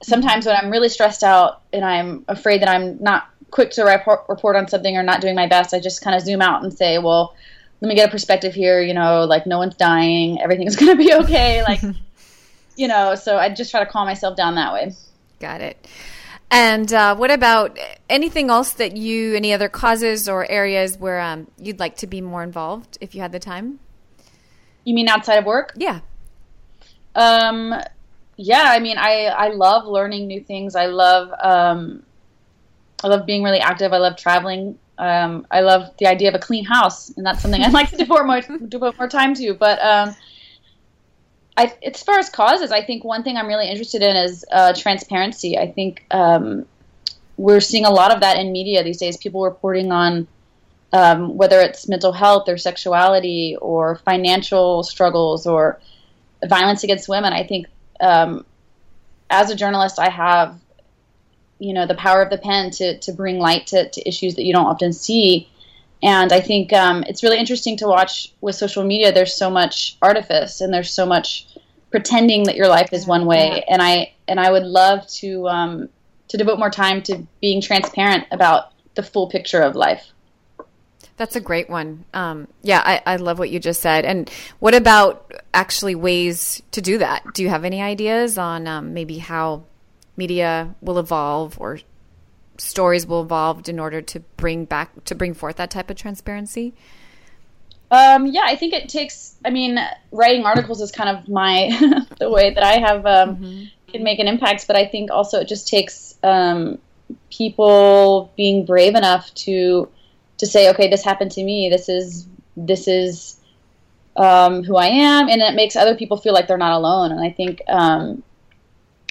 sometimes 0.03 0.47
when 0.47 0.57
I'm 0.57 0.71
really 0.71 0.89
stressed 0.89 1.25
out 1.25 1.63
and 1.73 1.85
I'm 1.85 2.25
afraid 2.29 2.63
that 2.63 2.69
I'm 2.69 3.03
not 3.03 3.29
quick 3.51 3.71
to 3.73 3.85
report, 3.85 4.21
report 4.29 4.57
on 4.57 4.69
something 4.69 4.97
or 4.97 5.03
not 5.03 5.21
doing 5.21 5.35
my 5.35 5.47
best, 5.47 5.75
I 5.75 5.81
just 5.81 6.03
kind 6.03 6.15
of 6.15 6.23
zoom 6.23 6.43
out 6.43 6.63
and 6.63 6.73
say, 6.73 6.99
well, 6.99 7.35
let 7.81 7.89
me 7.89 7.95
get 7.95 8.09
a 8.09 8.11
perspective 8.11 8.55
here. 8.55 8.81
You 8.81 8.95
know, 8.95 9.25
like 9.25 9.47
no 9.47 9.59
one's 9.59 9.77
dying, 9.77 10.41
everything's 10.41 10.77
going 10.81 10.97
to 10.97 10.97
be 10.97 11.13
okay. 11.15 11.63
Like, 11.63 11.81
you 12.77 12.89
know, 12.89 13.15
so 13.15 13.37
I 13.37 13.49
just 13.49 13.71
try 13.71 13.85
to 13.85 13.91
calm 13.91 14.07
myself 14.07 14.37
down 14.37 14.55
that 14.57 14.73
way. 14.73 14.93
Got 15.41 15.61
it. 15.61 15.87
And 16.51 16.91
uh, 16.93 17.15
what 17.15 17.31
about 17.31 17.79
anything 18.09 18.49
else 18.49 18.73
that 18.75 18.97
you, 18.97 19.35
any 19.35 19.53
other 19.53 19.69
causes 19.69 20.29
or 20.29 20.51
areas 20.51 20.97
where 20.97 21.21
um, 21.21 21.47
you'd 21.59 21.79
like 21.79 21.97
to 21.99 22.07
be 22.07 22.23
more 22.23 22.43
involved 22.43 22.97
if 23.01 23.15
you 23.15 23.21
had 23.21 23.33
the 23.33 23.39
time? 23.39 23.81
You 24.85 24.95
mean 24.95 25.09
outside 25.09 25.37
of 25.37 25.45
work? 25.45 25.75
Yeah. 25.77 26.01
Um, 27.15 27.75
yeah. 28.37 28.65
I 28.69 28.79
mean, 28.79 28.97
I 28.97 29.27
I 29.27 29.49
love 29.49 29.87
learning 29.87 30.27
new 30.27 30.41
things. 30.41 30.75
I 30.75 30.87
love 30.87 31.31
um, 31.39 32.05
I 33.05 33.09
love 33.09 33.27
being 33.27 33.43
really 33.43 33.61
active. 33.61 33.93
I 33.93 33.99
love 33.99 34.17
traveling. 34.17 34.79
Um, 34.99 35.47
I 35.51 35.61
love 35.61 35.91
the 35.99 36.07
idea 36.07 36.29
of 36.29 36.35
a 36.35 36.39
clean 36.39 36.65
house, 36.65 37.11
and 37.11 37.25
that's 37.25 37.41
something 37.41 37.63
I'd 37.63 37.73
like 37.73 37.91
to 37.91 37.97
devote 37.97 38.27
more 38.27 38.41
devote 38.41 38.99
more 38.99 39.09
time 39.09 39.35
to. 39.35 39.55
But 39.55 39.81
um, 39.81 40.17
I, 41.57 41.73
as 41.85 42.03
far 42.03 42.19
as 42.19 42.29
causes, 42.29 42.73
I 42.73 42.83
think 42.83 43.05
one 43.05 43.23
thing 43.23 43.37
I'm 43.37 43.47
really 43.47 43.69
interested 43.69 44.03
in 44.03 44.17
is 44.17 44.45
uh, 44.51 44.73
transparency. 44.75 45.57
I 45.57 45.71
think 45.71 46.05
um, 46.11 46.67
we're 47.37 47.61
seeing 47.61 47.85
a 47.85 47.91
lot 47.91 48.13
of 48.13 48.21
that 48.21 48.39
in 48.39 48.53
media 48.53 48.83
these 48.83 48.99
days. 48.99 49.17
People 49.17 49.43
reporting 49.43 49.93
on 49.93 50.27
um, 50.93 51.37
whether 51.37 51.61
it's 51.61 51.89
mental 51.89 52.13
health 52.13 52.49
or 52.49 52.57
sexuality 52.57 53.57
or 53.61 53.97
financial 53.97 54.83
struggles 54.83 55.47
or 55.47 55.81
violence 56.47 56.85
against 56.85 57.09
women. 57.09 57.33
I 57.33 57.45
think 57.45 57.67
um, 58.01 58.45
as 59.31 59.51
a 59.51 59.57
journalist, 59.57 59.99
I 59.99 60.09
have 60.09 60.59
you 61.59 61.75
know 61.75 61.87
the 61.87 61.95
power 61.95 62.23
of 62.23 62.31
the 62.31 62.39
pen 62.39 62.71
to 62.73 62.99
to 62.99 63.13
bring 63.13 63.39
light 63.39 63.67
to, 63.69 63.89
to 63.89 64.09
issues 64.09 64.35
that 64.37 64.45
you 64.45 64.53
don't 64.53 64.67
often 64.67 64.93
see. 64.93 65.49
And 66.03 66.33
I 66.33 66.41
think 66.41 66.73
um, 66.73 67.03
it's 67.09 67.25
really 67.25 67.39
interesting 67.39 67.77
to 67.79 67.89
watch 67.89 68.33
with 68.41 68.55
social 68.55 68.85
media. 68.85 69.13
There's 69.13 69.35
so 69.35 69.51
much 69.51 69.97
artifice 70.01 70.61
and 70.61 70.73
there's 70.73 70.93
so 70.93 71.05
much 71.05 71.49
pretending 71.91 72.45
that 72.45 72.55
your 72.55 72.69
life 72.69 72.93
is 72.93 73.07
one 73.07 73.27
way. 73.27 73.65
And 73.69 73.83
I 73.83 74.15
and 74.29 74.39
I 74.39 74.51
would 74.51 74.63
love 74.63 75.07
to 75.09 75.49
um, 75.49 75.89
to 76.29 76.37
devote 76.37 76.59
more 76.59 76.71
time 76.71 77.03
to 77.03 77.27
being 77.41 77.61
transparent 77.61 78.27
about 78.31 78.73
the 78.95 79.03
full 79.03 79.29
picture 79.29 79.61
of 79.61 79.75
life. 79.75 80.13
That's 81.17 81.35
a 81.35 81.41
great 81.41 81.69
one. 81.69 82.05
Um, 82.15 82.47
yeah, 82.63 82.81
I, 82.85 83.15
I 83.15 83.17
love 83.17 83.41
what 83.41 83.51
you 83.51 83.59
just 83.59 83.83
said. 83.83 84.05
And 84.05 84.31
what 84.61 84.75
about 84.75 85.33
actually 85.53 85.97
ways 85.97 86.63
to 86.71 86.81
do 86.81 86.99
that? 86.99 87.25
Do 87.35 87.43
you 87.43 87.49
have 87.49 87.65
any 87.65 87.83
ideas 87.83 88.39
on 88.39 88.69
um, 88.69 88.95
maybe 88.95 89.19
how 89.19 89.65
media 90.19 90.75
will 90.83 90.99
evolve 90.99 91.59
or 91.59 91.79
stories 92.59 93.07
will 93.07 93.23
evolve 93.23 93.69
in 93.69 93.79
order 93.79 94.03
to 94.03 94.21
bring 94.37 94.65
back 94.65 95.05
to 95.05 95.15
bring 95.15 95.33
forth 95.33 95.57
that 95.57 95.71
type 95.71 95.89
of 95.91 95.97
transparency? 95.97 96.75
Um, 97.91 98.27
yeah, 98.27 98.43
I 98.45 98.57
think 98.57 98.75
it 98.75 98.89
takes. 98.89 99.37
I 99.45 99.51
mean, 99.51 99.79
writing 100.13 100.45
articles 100.45 100.83
is 100.83 100.91
kind 100.91 101.17
of 101.17 101.29
my 101.29 102.05
the 102.19 102.29
way 102.29 102.53
that 102.53 102.63
I 102.63 102.79
have 102.79 103.07
um, 103.07 103.37
mm-hmm. 103.37 103.65
can 103.91 104.03
make 104.03 104.19
an 104.19 104.29
impact. 104.29 104.67
But 104.67 104.77
I 104.77 104.85
think 104.85 105.11
also 105.11 105.41
it 105.41 105.49
just 105.49 105.69
takes 105.69 106.17
um, 106.23 106.79
people 107.31 108.31
being 108.37 108.67
brave 108.67 108.95
enough 108.95 109.33
to 109.47 109.89
to 110.39 110.47
say, 110.47 110.71
okay, 110.71 110.89
this 110.91 111.03
happened 111.03 111.33
to 111.33 111.43
me. 111.43 111.71
This 111.71 111.89
is 111.89 112.27
this 112.57 112.89
is 112.89 113.39
um, 114.17 114.65
who 114.65 114.77
I 114.77 114.87
am, 114.87 115.29
and 115.29 115.41
it 115.41 115.55
makes 115.55 115.77
other 115.77 115.95
people 115.95 116.19
feel 116.19 116.35
like 116.35 116.47
they're 116.47 116.59
not 116.59 116.77
alone. 116.77 117.13
And 117.13 117.21
I 117.21 117.31
think 117.31 117.63
um, 117.69 118.23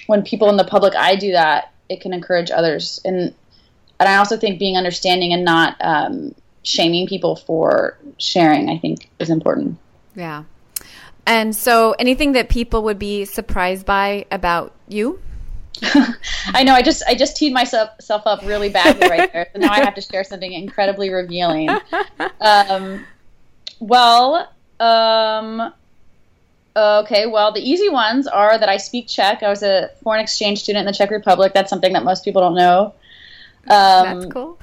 when 0.06 0.22
people 0.22 0.48
in 0.48 0.56
the 0.56 0.64
public 0.64 0.94
eye 0.94 1.16
do 1.16 1.32
that, 1.32 1.72
it 1.88 2.00
can 2.00 2.12
encourage 2.12 2.50
others. 2.50 3.00
And 3.04 3.34
and 4.00 4.08
I 4.08 4.16
also 4.16 4.36
think 4.36 4.58
being 4.58 4.76
understanding 4.76 5.32
and 5.32 5.44
not 5.44 5.76
um, 5.80 6.34
shaming 6.62 7.06
people 7.06 7.36
for 7.36 7.98
sharing, 8.18 8.68
I 8.68 8.78
think, 8.78 9.08
is 9.18 9.30
important. 9.30 9.78
Yeah. 10.14 10.44
And 11.26 11.54
so, 11.54 11.92
anything 11.98 12.32
that 12.32 12.48
people 12.48 12.84
would 12.84 12.98
be 12.98 13.24
surprised 13.24 13.84
by 13.84 14.26
about 14.30 14.72
you? 14.88 15.20
I 16.46 16.62
know. 16.64 16.74
I 16.74 16.82
just 16.82 17.02
I 17.06 17.14
just 17.14 17.36
teed 17.36 17.52
myself 17.52 17.90
self 18.00 18.26
up 18.26 18.42
really 18.44 18.68
badly 18.68 19.08
right 19.08 19.32
there. 19.32 19.48
So 19.52 19.60
now 19.60 19.72
I 19.72 19.80
have 19.80 19.94
to 19.94 20.00
share 20.00 20.24
something 20.24 20.52
incredibly 20.52 21.10
revealing. 21.10 21.68
Um, 22.40 23.04
well, 23.80 24.52
um, 24.80 25.72
okay. 27.04 27.26
Well, 27.26 27.52
the 27.52 27.60
easy 27.60 27.88
ones 27.88 28.26
are 28.26 28.58
that 28.58 28.68
I 28.68 28.76
speak 28.76 29.08
Czech. 29.08 29.42
I 29.42 29.48
was 29.48 29.62
a 29.62 29.90
foreign 30.02 30.20
exchange 30.20 30.62
student 30.62 30.80
in 30.80 30.86
the 30.86 30.96
Czech 30.96 31.10
Republic. 31.10 31.52
That's 31.54 31.70
something 31.70 31.92
that 31.92 32.04
most 32.04 32.24
people 32.24 32.42
don't 32.42 32.54
know. 32.54 32.94
Um, 33.68 34.20
That's 34.20 34.32
cool. 34.32 34.58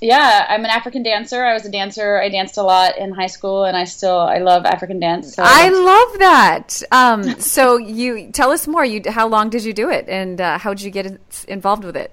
Yeah, 0.00 0.46
I'm 0.48 0.64
an 0.64 0.70
African 0.70 1.02
dancer. 1.02 1.44
I 1.44 1.52
was 1.52 1.66
a 1.66 1.70
dancer. 1.70 2.18
I 2.18 2.30
danced 2.30 2.56
a 2.56 2.62
lot 2.62 2.96
in 2.96 3.12
high 3.12 3.26
school, 3.26 3.64
and 3.64 3.76
I 3.76 3.84
still 3.84 4.18
I 4.18 4.38
love 4.38 4.64
African 4.64 4.98
dance. 4.98 5.34
So 5.34 5.42
I 5.44 5.68
love 5.68 6.18
that. 6.18 6.82
Um, 6.90 7.40
so 7.40 7.76
you 7.76 8.30
tell 8.32 8.50
us 8.50 8.66
more. 8.66 8.84
You 8.84 9.02
how 9.08 9.28
long 9.28 9.50
did 9.50 9.64
you 9.64 9.74
do 9.74 9.90
it, 9.90 10.08
and 10.08 10.40
uh, 10.40 10.58
how 10.58 10.72
did 10.72 10.82
you 10.82 10.90
get 10.90 11.44
involved 11.48 11.84
with 11.84 11.96
it? 11.96 12.12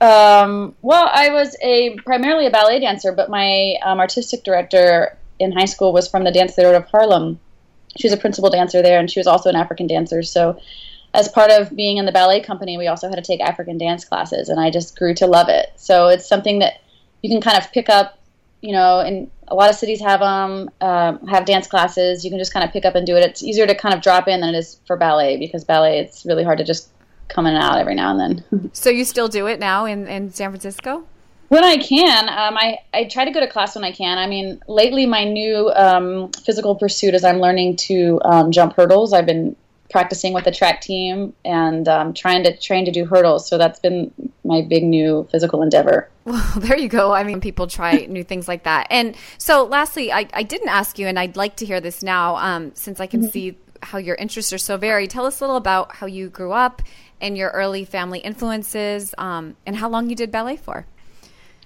Um, 0.00 0.74
well, 0.82 1.08
I 1.12 1.30
was 1.30 1.56
a 1.62 1.96
primarily 2.04 2.46
a 2.46 2.50
ballet 2.50 2.80
dancer, 2.80 3.12
but 3.12 3.30
my 3.30 3.76
um, 3.84 4.00
artistic 4.00 4.42
director 4.42 5.16
in 5.38 5.52
high 5.52 5.64
school 5.64 5.92
was 5.92 6.08
from 6.08 6.24
the 6.24 6.32
Dance 6.32 6.54
Theater 6.54 6.74
of 6.74 6.86
Harlem. 6.86 7.38
She 7.98 8.06
was 8.06 8.12
a 8.12 8.16
principal 8.16 8.50
dancer 8.50 8.82
there, 8.82 8.98
and 8.98 9.10
she 9.10 9.20
was 9.20 9.26
also 9.26 9.48
an 9.48 9.56
African 9.56 9.86
dancer. 9.86 10.22
So 10.22 10.58
as 11.14 11.28
part 11.28 11.50
of 11.50 11.74
being 11.74 11.96
in 11.96 12.04
the 12.04 12.12
ballet 12.12 12.40
company, 12.40 12.76
we 12.76 12.86
also 12.88 13.08
had 13.08 13.16
to 13.16 13.22
take 13.22 13.40
African 13.40 13.78
dance 13.78 14.04
classes, 14.04 14.48
and 14.48 14.60
I 14.60 14.70
just 14.70 14.98
grew 14.98 15.14
to 15.14 15.26
love 15.26 15.48
it. 15.48 15.72
So 15.76 16.08
it's 16.08 16.28
something 16.28 16.58
that 16.60 16.80
you 17.22 17.30
can 17.30 17.40
kind 17.40 17.56
of 17.56 17.72
pick 17.72 17.88
up, 17.88 18.18
you 18.60 18.72
know, 18.72 19.00
and 19.00 19.30
a 19.48 19.54
lot 19.54 19.70
of 19.70 19.76
cities 19.76 20.00
have 20.00 20.20
them, 20.20 20.70
um, 20.80 21.26
have 21.26 21.46
dance 21.46 21.66
classes. 21.66 22.24
You 22.24 22.30
can 22.30 22.38
just 22.38 22.52
kind 22.52 22.64
of 22.64 22.72
pick 22.72 22.84
up 22.84 22.94
and 22.94 23.06
do 23.06 23.16
it. 23.16 23.24
It's 23.24 23.42
easier 23.42 23.66
to 23.66 23.74
kind 23.74 23.94
of 23.94 24.02
drop 24.02 24.28
in 24.28 24.40
than 24.40 24.54
it 24.54 24.58
is 24.58 24.80
for 24.86 24.96
ballet 24.96 25.36
because 25.38 25.64
ballet, 25.64 26.00
it's 26.00 26.26
really 26.26 26.44
hard 26.44 26.58
to 26.58 26.64
just 26.64 26.90
come 27.28 27.46
in 27.46 27.54
and 27.54 27.64
out 27.64 27.78
every 27.78 27.94
now 27.94 28.16
and 28.16 28.20
then. 28.20 28.70
so 28.72 28.90
you 28.90 29.04
still 29.04 29.28
do 29.28 29.46
it 29.46 29.58
now 29.58 29.84
in, 29.84 30.06
in 30.06 30.30
San 30.30 30.50
Francisco? 30.50 31.04
When 31.48 31.64
I 31.64 31.76
can, 31.76 32.28
um, 32.28 32.56
I, 32.56 32.78
I 32.92 33.04
try 33.04 33.24
to 33.24 33.30
go 33.30 33.40
to 33.40 33.46
class 33.46 33.74
when 33.74 33.84
I 33.84 33.92
can. 33.92 34.18
I 34.18 34.26
mean, 34.26 34.60
lately 34.66 35.06
my 35.06 35.24
new 35.24 35.70
um, 35.74 36.32
physical 36.32 36.74
pursuit 36.74 37.14
is 37.14 37.24
I'm 37.24 37.38
learning 37.38 37.76
to 37.76 38.20
um, 38.24 38.50
jump 38.50 38.74
hurdles. 38.74 39.12
I've 39.12 39.26
been 39.26 39.54
practicing 39.90 40.32
with 40.32 40.44
the 40.44 40.50
track 40.50 40.80
team 40.80 41.32
and 41.44 41.86
um, 41.88 42.12
trying 42.12 42.42
to 42.44 42.56
train 42.56 42.84
to 42.84 42.90
do 42.90 43.04
hurdles. 43.04 43.48
So 43.48 43.58
that's 43.58 43.78
been 43.78 44.12
my 44.44 44.62
big 44.62 44.82
new 44.82 45.28
physical 45.30 45.62
endeavor. 45.62 46.10
Well, 46.24 46.44
there 46.58 46.76
you 46.76 46.88
go. 46.88 47.12
I 47.12 47.22
mean, 47.22 47.40
people 47.40 47.66
try 47.66 47.92
new 48.08 48.24
things 48.24 48.48
like 48.48 48.64
that. 48.64 48.88
And 48.90 49.16
so, 49.38 49.64
lastly, 49.64 50.12
I, 50.12 50.28
I 50.32 50.42
didn't 50.42 50.68
ask 50.68 50.98
you, 50.98 51.06
and 51.06 51.18
I'd 51.18 51.36
like 51.36 51.56
to 51.56 51.66
hear 51.66 51.80
this 51.80 52.02
now 52.02 52.36
um, 52.36 52.72
since 52.74 53.00
I 53.00 53.06
can 53.06 53.20
mm-hmm. 53.20 53.30
see 53.30 53.56
how 53.82 53.98
your 53.98 54.16
interests 54.16 54.52
are 54.52 54.58
so 54.58 54.76
varied. 54.76 55.10
Tell 55.10 55.26
us 55.26 55.40
a 55.40 55.44
little 55.44 55.56
about 55.56 55.96
how 55.96 56.06
you 56.06 56.28
grew 56.28 56.52
up 56.52 56.82
and 57.20 57.36
your 57.36 57.50
early 57.50 57.84
family 57.84 58.18
influences 58.18 59.14
um, 59.18 59.56
and 59.64 59.76
how 59.76 59.88
long 59.88 60.10
you 60.10 60.16
did 60.16 60.30
ballet 60.30 60.56
for. 60.56 60.86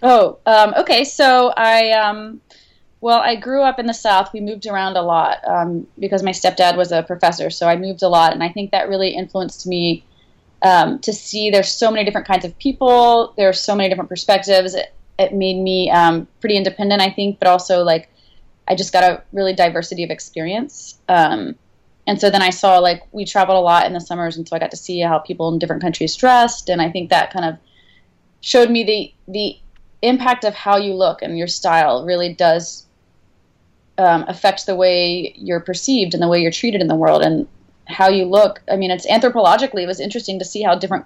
Oh, 0.03 0.39
um, 0.47 0.75
okay. 0.79 1.05
So 1.05 1.53
I 1.57 1.93
um, 1.93 2.41
well, 3.01 3.21
I 3.21 3.37
grew 3.37 3.63
up 3.63 3.79
in 3.79 3.87
the 3.87 3.95
South. 3.95 4.33
We 4.33 4.41
moved 4.41 4.67
around 4.67 4.97
a 4.97 5.03
lot 5.03 5.39
um, 5.47 5.87
because 5.99 6.23
my 6.23 6.33
stepdad 6.33 6.77
was 6.77 6.93
a 6.93 7.03
professor, 7.03 7.51
so 7.51 7.69
I 7.69 7.77
moved 7.77 8.03
a 8.03 8.09
lot, 8.09 8.33
and 8.33 8.43
I 8.43 8.49
think 8.49 8.71
that 8.71 8.89
really 8.89 9.11
influenced 9.11 9.67
me 9.67 10.05
um, 10.63 10.99
to 11.01 11.13
see 11.13 11.51
there's 11.51 11.71
so 11.71 11.91
many 11.91 12.05
different 12.05 12.27
kinds 12.27 12.45
of 12.45 12.59
people. 12.59 13.33
There's 13.37 13.61
so 13.61 13.75
many 13.75 13.89
different 13.89 14.11
perspectives. 14.11 14.75
It, 14.75 14.93
it 15.19 15.35
made 15.35 15.59
me 15.59 15.91
um, 15.91 16.27
pretty 16.41 16.57
independent, 16.57 17.01
I 17.01 17.11
think, 17.11 17.39
but 17.39 17.49
also 17.49 17.83
like 17.83 18.09
I 18.69 18.75
just 18.75 18.93
got 18.93 19.05
a 19.05 19.23
really 19.33 19.55
diversity 19.55 20.05
of 20.05 20.11
experience. 20.11 20.99
Um, 21.09 21.57
and 22.07 22.21
so 22.21 22.31
then 22.31 22.43
I 22.43 22.51
saw 22.51 22.79
like 22.79 23.03
we 23.13 23.25
traveled 23.25 23.57
a 23.57 23.61
lot 23.61 23.87
in 23.87 23.93
the 23.93 24.01
summers, 24.01 24.37
and 24.37 24.49
so 24.49 24.57
I 24.57 24.59
got 24.59 24.71
to 24.73 24.77
see 24.77 25.01
how 25.01 25.19
people 25.19 25.53
in 25.53 25.59
different 25.59 25.83
countries 25.83 26.17
dressed, 26.17 26.69
and 26.69 26.83
I 26.83 26.91
think 26.91 27.11
that 27.11 27.33
kind 27.33 27.45
of 27.45 27.57
showed 28.41 28.71
me 28.71 28.85
the 28.85 29.33
the 29.33 29.57
impact 30.03 30.45
of 30.45 30.55
how 30.55 30.77
you 30.77 30.95
look 30.95 31.23
and 31.23 31.37
your 31.37 31.47
style 31.47 32.05
really 32.05 32.33
does 32.33 32.87
um, 33.99 34.25
affect 34.29 34.67
the 34.67 34.75
way 34.75 35.35
you're 35.37 35.61
perceived 35.61 36.15
and 36.15 36.23
the 36.23 36.29
way 36.29 36.41
you're 36.41 36.51
treated 36.51 36.81
in 36.81 36.89
the 36.89 36.95
world 36.95 37.23
and 37.23 37.47
how 37.87 38.09
you 38.09 38.25
look. 38.25 38.63
I 38.71 38.77
mean, 38.77 38.91
it's 38.91 39.07
anthropologically, 39.07 39.83
it 39.83 39.87
was 39.87 40.01
interesting 40.01 40.39
to 40.39 40.45
see 40.45 40.63
how 40.63 40.75
different, 40.75 41.05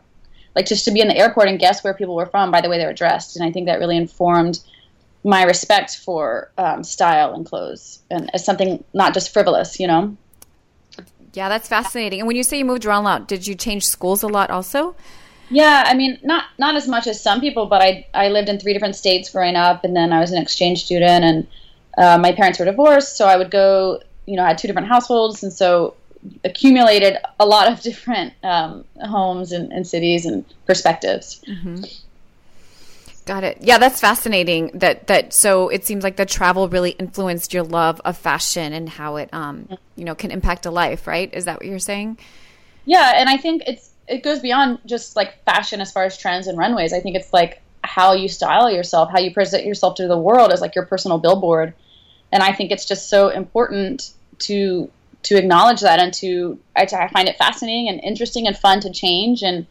like 0.55 0.67
just 0.67 0.85
to 0.85 0.93
be 0.93 1.01
in 1.01 1.09
the 1.09 1.17
airport 1.17 1.49
and 1.49 1.59
guess 1.59 1.83
where 1.83 1.95
people 1.95 2.15
were 2.15 2.27
from 2.27 2.51
by 2.51 2.61
the 2.61 2.69
way 2.69 2.79
they 2.79 2.87
were 2.87 2.93
dressed. 2.93 3.37
And 3.37 3.45
I 3.45 3.51
think 3.51 3.67
that 3.67 3.81
really 3.81 3.97
informed 3.97 4.61
my 5.25 5.43
respect 5.43 5.97
for 5.97 6.51
um, 6.59 6.85
style 6.85 7.35
and 7.35 7.47
clothes 7.47 8.01
and 8.11 8.31
as 8.35 8.45
something 8.45 8.85
not 8.93 9.15
just 9.15 9.33
frivolous, 9.33 9.81
you 9.81 9.87
know? 9.87 10.17
Yeah, 11.33 11.49
that's 11.49 11.69
fascinating. 11.69 12.21
And 12.21 12.29
when 12.29 12.37
you 12.37 12.45
say 12.45 12.59
you 12.59 12.65
moved 12.65 12.85
around 12.85 13.03
a 13.03 13.05
lot, 13.05 13.27
did 13.27 13.47
you 13.47 13.57
change 13.57 13.87
schools 13.87 14.23
a 14.23 14.29
lot 14.29 14.51
also? 14.51 14.95
Yeah, 15.51 15.85
I 15.87 15.95
mean, 15.95 16.19
not 16.23 16.45
not 16.59 16.75
as 16.75 16.89
much 16.89 17.07
as 17.07 17.21
some 17.21 17.41
people, 17.41 17.67
but 17.67 17.83
I 17.83 18.07
I 18.15 18.29
lived 18.29 18.49
in 18.49 18.59
three 18.59 18.73
different 18.73 18.97
states 18.97 19.31
growing 19.31 19.57
up, 19.57 19.85
and 19.85 19.95
then 19.95 20.13
I 20.13 20.21
was 20.21 20.33
an 20.33 20.41
exchange 20.41 20.85
student, 20.85 21.25
and 21.25 21.47
uh, 21.99 22.19
my 22.19 22.33
parents 22.33 22.59
were 22.59 22.65
divorced, 22.65 23.17
so 23.17 23.27
I 23.27 23.37
would 23.37 23.51
go. 23.51 24.01
You 24.27 24.37
know, 24.37 24.45
I 24.45 24.49
had 24.49 24.59
two 24.59 24.69
different 24.69 24.89
households, 24.89 25.43
and 25.43 25.53
so 25.53 25.95
accumulated 26.45 27.19
a 27.39 27.47
lot 27.47 27.71
of 27.71 27.81
different 27.83 28.33
um, 28.43 28.85
homes 29.03 29.53
and, 29.53 29.73
and, 29.73 29.87
cities 29.87 30.25
and 30.25 30.45
perspectives. 30.67 31.43
Mm-hmm. 31.47 31.85
Got 33.27 33.45
it. 33.45 33.59
Yeah, 33.61 33.79
that's 33.79 34.01
fascinating. 34.01 34.71
That 34.75 35.07
that 35.07 35.33
so 35.33 35.71
it 35.71 35.87
seems 35.87 36.05
like 36.05 36.17
the 36.17 36.27
travel 36.27 36.69
really 36.69 36.91
influenced 36.91 37.55
your 37.55 37.63
love 37.63 38.01
of 38.05 38.19
fashion 38.19 38.75
and 38.75 38.87
how 38.87 39.17
it 39.17 39.31
um 39.33 39.67
you 39.97 40.05
know 40.05 40.15
can 40.15 40.31
impact 40.31 40.67
a 40.67 40.71
life, 40.71 41.07
right? 41.07 41.33
Is 41.33 41.47
that 41.47 41.59
what 41.59 41.67
you're 41.67 41.79
saying? 41.79 42.19
Yeah, 42.85 43.13
and 43.17 43.31
I 43.31 43.39
think 43.39 43.63
it's 43.67 43.94
it 44.07 44.23
goes 44.23 44.41
beyond 44.41 44.81
just 44.87 45.17
like 45.17 45.43
fashion 45.45 45.81
as 45.81 45.93
far 45.93 46.05
as 46.05 46.17
trends 46.17 46.47
and 46.47 46.59
runways. 46.59 46.93
I 46.93 47.01
think 47.01 47.17
it's 47.17 47.33
like 47.33 47.63
how 47.83 48.13
you 48.13 48.29
style 48.29 48.71
yourself, 48.71 49.11
how 49.11 49.19
you 49.19 49.33
present 49.33 49.65
yourself 49.65 49.97
to 49.97 50.09
the 50.09 50.19
world 50.19 50.53
as 50.53 50.61
like 50.61 50.75
your 50.75 50.87
personal 50.87 51.19
billboard. 51.19 51.75
And 52.33 52.43
I 52.43 52.53
think 52.53 52.71
it's 52.71 52.87
just 52.87 53.09
so 53.09 53.29
important 53.29 54.13
to 54.41 54.91
to 55.25 55.37
acknowledge 55.37 55.81
that 55.81 56.01
and 56.01 56.13
to 56.13 56.59
I, 56.77 56.83
I 56.83 57.09
find 57.09 57.29
it 57.29 57.37
fascinating 57.37 57.89
and 57.89 58.01
interesting 58.03 58.47
and 58.47 58.57
fun 58.57 58.81
to 58.81 58.91
change 58.91 59.43
and 59.43 59.67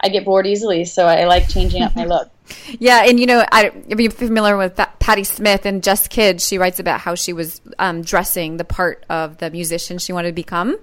I 0.00 0.08
get 0.08 0.24
bored 0.24 0.46
easily, 0.46 0.84
so 0.84 1.06
I 1.06 1.24
like 1.24 1.48
changing 1.48 1.82
up 1.82 1.96
my 1.96 2.04
look. 2.06 2.30
Yeah, 2.78 3.04
and 3.04 3.18
you 3.18 3.26
know, 3.26 3.44
I, 3.50 3.72
if 3.88 3.98
you're 3.98 4.10
familiar 4.10 4.56
with 4.56 4.76
Patti 4.98 5.24
Smith 5.24 5.64
and 5.64 5.82
Just 5.82 6.10
Kids, 6.10 6.46
she 6.46 6.58
writes 6.58 6.78
about 6.78 7.00
how 7.00 7.14
she 7.14 7.32
was 7.32 7.60
um, 7.78 8.02
dressing 8.02 8.56
the 8.56 8.64
part 8.64 9.04
of 9.08 9.38
the 9.38 9.50
musician 9.50 9.98
she 9.98 10.12
wanted 10.12 10.28
to 10.28 10.34
become. 10.34 10.76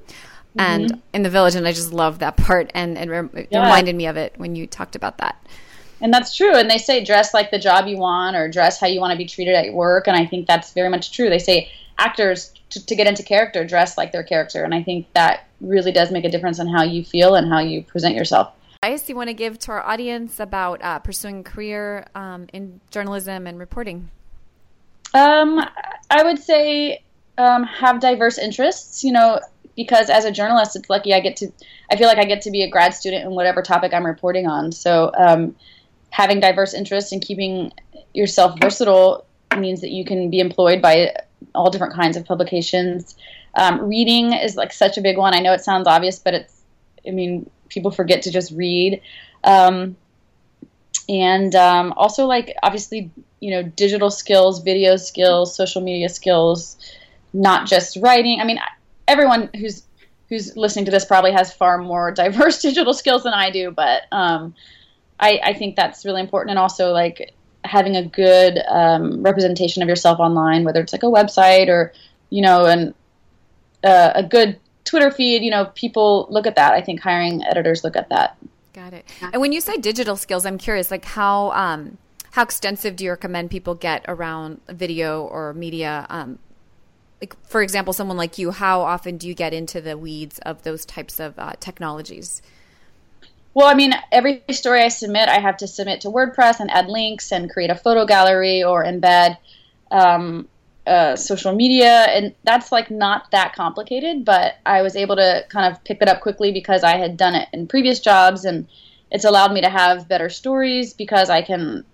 Mm-hmm. 0.58 0.84
And 0.84 1.02
in 1.14 1.24
the 1.24 1.30
village, 1.30 1.56
and 1.56 1.68
I 1.68 1.72
just 1.72 1.94
love 1.94 2.20
that 2.20 2.38
part, 2.38 2.72
and, 2.74 2.98
and 2.98 3.12
it 3.36 3.48
yeah. 3.52 3.64
reminded 3.64 3.96
me 3.96 4.08
of 4.08 4.18
it 4.18 4.34
when 4.38 4.56
you 4.56 4.68
talked 4.68 4.96
about 4.96 5.18
that. 5.18 5.36
And 6.02 6.14
that's 6.14 6.36
true. 6.36 6.56
And 6.56 6.70
they 6.70 6.78
say 6.78 7.04
dress 7.04 7.34
like 7.34 7.50
the 7.50 7.60
job 7.60 7.88
you 7.88 7.98
want, 7.98 8.36
or 8.36 8.50
dress 8.50 8.80
how 8.80 8.88
you 8.88 9.00
want 9.00 9.12
to 9.12 9.18
be 9.18 9.26
treated 9.26 9.56
at 9.56 9.74
work. 9.74 10.08
And 10.08 10.18
I 10.18 10.26
think 10.26 10.48
that's 10.48 10.74
very 10.74 10.90
much 10.90 11.12
true. 11.12 11.30
They 11.30 11.40
say 11.40 11.72
actors 11.98 12.54
to, 12.72 12.86
to 12.86 12.96
get 12.96 13.08
into 13.08 13.24
character 13.24 13.64
dress 13.66 13.98
like 13.98 14.12
their 14.12 14.24
character, 14.24 14.64
and 14.64 14.74
I 14.74 14.84
think 14.84 15.08
that 15.14 15.48
really 15.62 15.92
does 15.92 16.12
make 16.12 16.26
a 16.26 16.30
difference 16.30 16.60
on 16.60 16.68
how 16.68 16.84
you 16.84 17.04
feel 17.04 17.36
and 17.36 17.48
how 17.48 17.60
you 17.60 17.84
present 17.84 18.16
yourself 18.16 18.54
advice 18.84 19.08
you 19.08 19.16
want 19.16 19.30
to 19.30 19.34
give 19.34 19.58
to 19.58 19.72
our 19.72 19.82
audience 19.82 20.42
about 20.42 20.84
uh, 20.84 21.00
pursuing 21.00 21.40
a 21.40 21.44
career 21.44 22.06
um, 22.16 22.48
in 22.52 22.82
journalism 22.92 23.48
and 23.48 23.58
reporting? 23.58 24.10
Um, 25.14 25.64
I 26.10 26.24
would 26.24 26.38
say 26.40 27.02
um, 27.38 27.64
have 27.64 28.02
diverse 28.02 28.38
interests. 28.38 29.04
You 29.04 29.14
know, 29.14 29.40
because 29.76 30.10
as 30.10 30.26
a 30.26 30.32
journalist, 30.32 30.76
it's 30.76 30.90
lucky 30.90 31.14
I 31.14 31.20
get 31.20 31.36
to. 31.38 31.52
I 31.92 31.96
feel 31.96 32.08
like 32.08 32.18
I 32.18 32.26
get 32.26 32.42
to 32.44 32.52
be 32.52 32.64
a 32.64 32.70
grad 32.70 32.94
student 32.94 33.26
in 33.26 33.32
whatever 33.32 33.62
topic 33.62 33.94
I'm 33.94 34.06
reporting 34.06 34.48
on. 34.48 34.72
So 34.72 35.12
um, 35.18 35.56
having 36.10 36.40
diverse 36.40 36.74
interests 36.74 37.12
and 37.12 37.22
keeping 37.22 37.72
yourself 38.14 38.60
versatile 38.60 39.26
means 39.58 39.82
that 39.82 39.92
you 39.92 40.06
can 40.06 40.30
be 40.30 40.40
employed 40.40 40.82
by 40.82 41.14
all 41.56 41.70
different 41.70 41.94
kinds 41.94 42.18
of 42.18 42.26
publications. 42.26 43.16
Um, 43.56 43.88
reading 43.88 44.34
is 44.34 44.56
like 44.56 44.74
such 44.74 44.98
a 44.98 45.02
big 45.02 45.18
one. 45.18 45.36
I 45.36 45.40
know 45.40 45.54
it 45.54 45.62
sounds 45.62 45.88
obvious, 45.88 46.20
but 46.20 46.34
it's. 46.34 46.62
I 47.06 47.12
mean, 47.12 47.50
people 47.68 47.92
forget 47.92 48.22
to 48.24 48.32
just 48.32 48.52
read. 48.52 49.02
Um, 49.44 49.98
and 51.10 51.54
um, 51.54 51.94
also, 51.98 52.26
like, 52.26 52.56
obviously, 52.64 53.12
you 53.42 53.52
know, 53.52 53.64
digital 53.64 54.10
skills, 54.10 54.62
video 54.62 54.96
skills, 54.96 55.54
social 55.54 55.82
media 55.82 56.08
skills, 56.08 56.78
not 57.34 57.68
just 57.68 57.98
writing. 57.98 58.40
I 58.40 58.46
mean, 58.46 58.60
everyone 59.08 59.50
who's 59.56 59.84
who's 60.30 60.56
listening 60.58 60.86
to 60.86 60.92
this 60.92 61.06
probably 61.06 61.32
has 61.32 61.54
far 61.54 61.78
more 61.78 62.12
diverse 62.24 62.62
digital 62.62 62.94
skills 62.94 63.24
than 63.24 63.34
I 63.34 63.50
do, 63.50 63.72
but 63.72 64.04
um, 64.12 64.56
I, 65.20 65.40
I, 65.44 65.54
think 65.54 65.76
that's 65.76 66.06
really 66.06 66.22
important. 66.22 66.52
And 66.52 66.60
also, 66.60 66.92
like, 66.92 67.34
having 67.64 67.96
a 67.96 68.04
good 68.04 68.60
um, 68.68 69.24
representation 69.24 69.84
of 69.84 69.90
yourself 69.90 70.20
online, 70.20 70.64
whether 70.64 70.82
it's 70.82 70.92
like 70.92 71.04
a 71.04 71.08
website 71.08 71.68
or, 71.68 71.94
you 72.30 72.42
know, 72.42 72.66
and 72.66 72.94
uh, 73.84 74.12
a 74.16 74.24
good 74.24 74.60
Twitter 74.86 75.12
feed, 75.12 75.44
you 75.44 75.52
know, 75.52 75.66
people 75.76 76.28
look 76.30 76.48
at 76.48 76.56
that. 76.56 76.74
I 76.74 76.82
think 76.82 77.00
hiring 77.00 77.44
editors 77.46 77.84
look 77.84 77.96
at 77.96 78.10
that. 78.10 78.38
Got 78.74 78.94
it. 78.94 79.06
And 79.22 79.40
when 79.40 79.52
you 79.52 79.62
say 79.62 79.78
digital 79.78 80.16
skills, 80.16 80.46
I'm 80.46 80.58
curious, 80.58 80.92
like 80.92 81.06
how 81.06 81.52
um, 81.52 81.98
how 82.32 82.42
extensive 82.42 82.96
do 82.96 83.06
you 83.06 83.12
recommend 83.12 83.52
people 83.52 83.76
get 83.76 84.04
around 84.08 84.62
video 84.68 85.24
or 85.24 85.54
media? 85.54 86.08
Um, 86.10 86.40
like, 87.24 87.38
for 87.48 87.62
example, 87.62 87.94
someone 87.94 88.18
like 88.18 88.38
you, 88.38 88.52
how 88.52 88.82
often 88.82 89.16
do 89.16 89.30
you 89.30 89.34
get 89.34 89.54
into 89.54 89.80
the 89.80 89.98
weeds 89.98 90.40
of 90.40 90.64
those 90.64 90.84
types 90.86 91.22
of 91.22 91.40
uh, 91.40 91.54
technologies? 91.58 92.42
Well, 93.54 93.68
I 93.68 93.76
mean, 93.76 93.94
every 94.12 94.44
story 94.52 94.82
I 94.82 94.90
submit, 94.90 95.30
I 95.30 95.40
have 95.40 95.56
to 95.58 95.68
submit 95.68 96.02
to 96.02 96.10
WordPress 96.10 96.60
and 96.60 96.70
add 96.70 96.88
links 96.88 97.32
and 97.32 97.50
create 97.50 97.70
a 97.70 97.76
photo 97.76 98.06
gallery 98.06 98.62
or 98.62 98.84
embed 98.84 99.38
um, 99.90 100.50
uh, 100.86 101.16
social 101.16 101.56
media, 101.56 102.08
and 102.10 102.36
that's 102.44 102.74
like 102.74 102.92
not 102.92 103.32
that 103.32 103.56
complicated. 103.56 104.26
But 104.26 104.56
I 104.66 104.82
was 104.82 104.98
able 104.98 105.16
to 105.16 105.46
kind 105.48 105.72
of 105.72 105.82
pick 105.86 106.02
it 106.02 106.10
up 106.10 106.20
quickly 106.20 106.52
because 106.52 106.84
I 106.84 106.98
had 106.98 107.16
done 107.16 107.36
it 107.36 107.48
in 107.54 107.68
previous 107.68 108.02
jobs, 108.02 108.44
and 108.44 108.68
it's 109.12 109.24
allowed 109.24 109.54
me 109.54 109.62
to 109.62 109.70
have 109.70 110.10
better 110.10 110.30
stories 110.30 110.94
because 110.94 111.30
I 111.30 111.42
can 111.42 111.86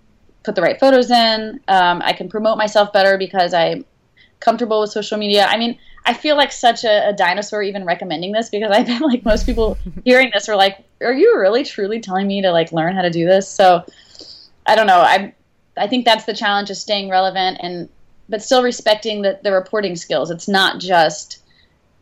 put 0.41 0.55
the 0.55 0.63
right 0.63 0.79
photos 0.79 1.11
in. 1.11 1.59
Um, 1.67 2.01
I 2.03 2.13
can 2.13 2.29
promote 2.29 2.57
myself 2.57 2.91
better 2.91 3.15
because 3.19 3.53
I'm 3.53 3.85
comfortable 4.39 4.81
with 4.81 4.91
social 4.91 5.17
media. 5.17 5.45
I 5.45 5.57
mean, 5.57 5.77
I 6.05 6.13
feel 6.13 6.35
like 6.35 6.51
such 6.51 6.83
a, 6.83 7.09
a 7.09 7.13
dinosaur 7.13 7.61
even 7.61 7.85
recommending 7.85 8.31
this 8.31 8.49
because 8.49 8.71
I 8.71 8.83
bet 8.89 9.01
like 9.01 9.23
most 9.25 9.45
people 9.45 9.77
hearing 10.05 10.31
this 10.33 10.49
are 10.49 10.55
like, 10.55 10.83
"Are 11.01 11.13
you 11.13 11.37
really 11.39 11.63
truly 11.63 11.99
telling 11.99 12.27
me 12.27 12.41
to 12.41 12.51
like 12.51 12.71
learn 12.71 12.95
how 12.95 13.01
to 13.01 13.09
do 13.09 13.25
this?" 13.25 13.47
So 13.47 13.85
I 14.65 14.75
don't 14.75 14.87
know. 14.87 15.01
I 15.01 15.33
I 15.77 15.87
think 15.87 16.05
that's 16.05 16.25
the 16.25 16.33
challenge 16.33 16.69
of 16.69 16.77
staying 16.77 17.09
relevant 17.09 17.57
and 17.61 17.89
but 18.27 18.43
still 18.43 18.61
respecting 18.61 19.23
the, 19.23 19.39
the 19.43 19.51
reporting 19.51 19.95
skills. 19.95 20.29
It's 20.29 20.47
not 20.47 20.79
just 20.79 21.39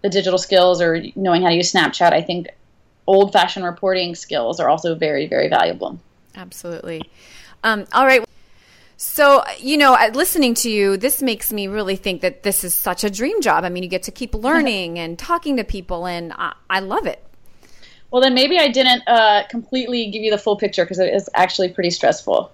the 0.02 0.10
digital 0.10 0.38
skills 0.38 0.82
or 0.82 1.02
knowing 1.16 1.42
how 1.42 1.50
to 1.50 1.56
use 1.56 1.72
Snapchat. 1.72 2.12
I 2.12 2.22
think 2.22 2.48
old 3.08 3.32
fashioned 3.32 3.66
reporting 3.66 4.14
skills 4.14 4.60
are 4.60 4.70
also 4.70 4.94
very, 4.94 5.28
very 5.28 5.48
valuable. 5.48 6.00
Absolutely. 6.36 7.02
Um, 7.64 7.88
all 7.94 8.06
right. 8.06 8.24
So, 9.00 9.44
you 9.60 9.78
know, 9.78 9.96
listening 10.14 10.56
to 10.56 10.72
you, 10.72 10.98
this 10.98 11.22
makes 11.22 11.54
me 11.54 11.68
really 11.68 11.96
think 11.96 12.22
that 12.22 12.42
this 12.42 12.64
is 12.64 12.74
such 12.74 13.04
a 13.04 13.12
dream 13.12 13.42
job. 13.42 13.64
I 13.64 13.70
mean, 13.70 13.84
you 13.84 13.90
get 13.90 14.04
to 14.04 14.12
keep 14.12 14.34
learning 14.34 14.98
and 14.98 15.20
talking 15.20 15.58
to 15.58 15.64
people, 15.64 16.08
and 16.08 16.34
I, 16.34 16.54
I 16.68 16.80
love 16.80 17.06
it. 17.06 17.24
Well, 18.10 18.24
then 18.24 18.34
maybe 18.34 18.58
I 18.58 18.70
didn't 18.70 19.04
uh, 19.08 19.44
completely 19.50 20.10
give 20.10 20.24
you 20.24 20.32
the 20.32 20.38
full 20.40 20.58
picture 20.58 20.84
because 20.84 20.98
it 20.98 21.14
is 21.14 21.30
actually 21.36 21.70
pretty 21.70 21.92
stressful. 21.92 22.52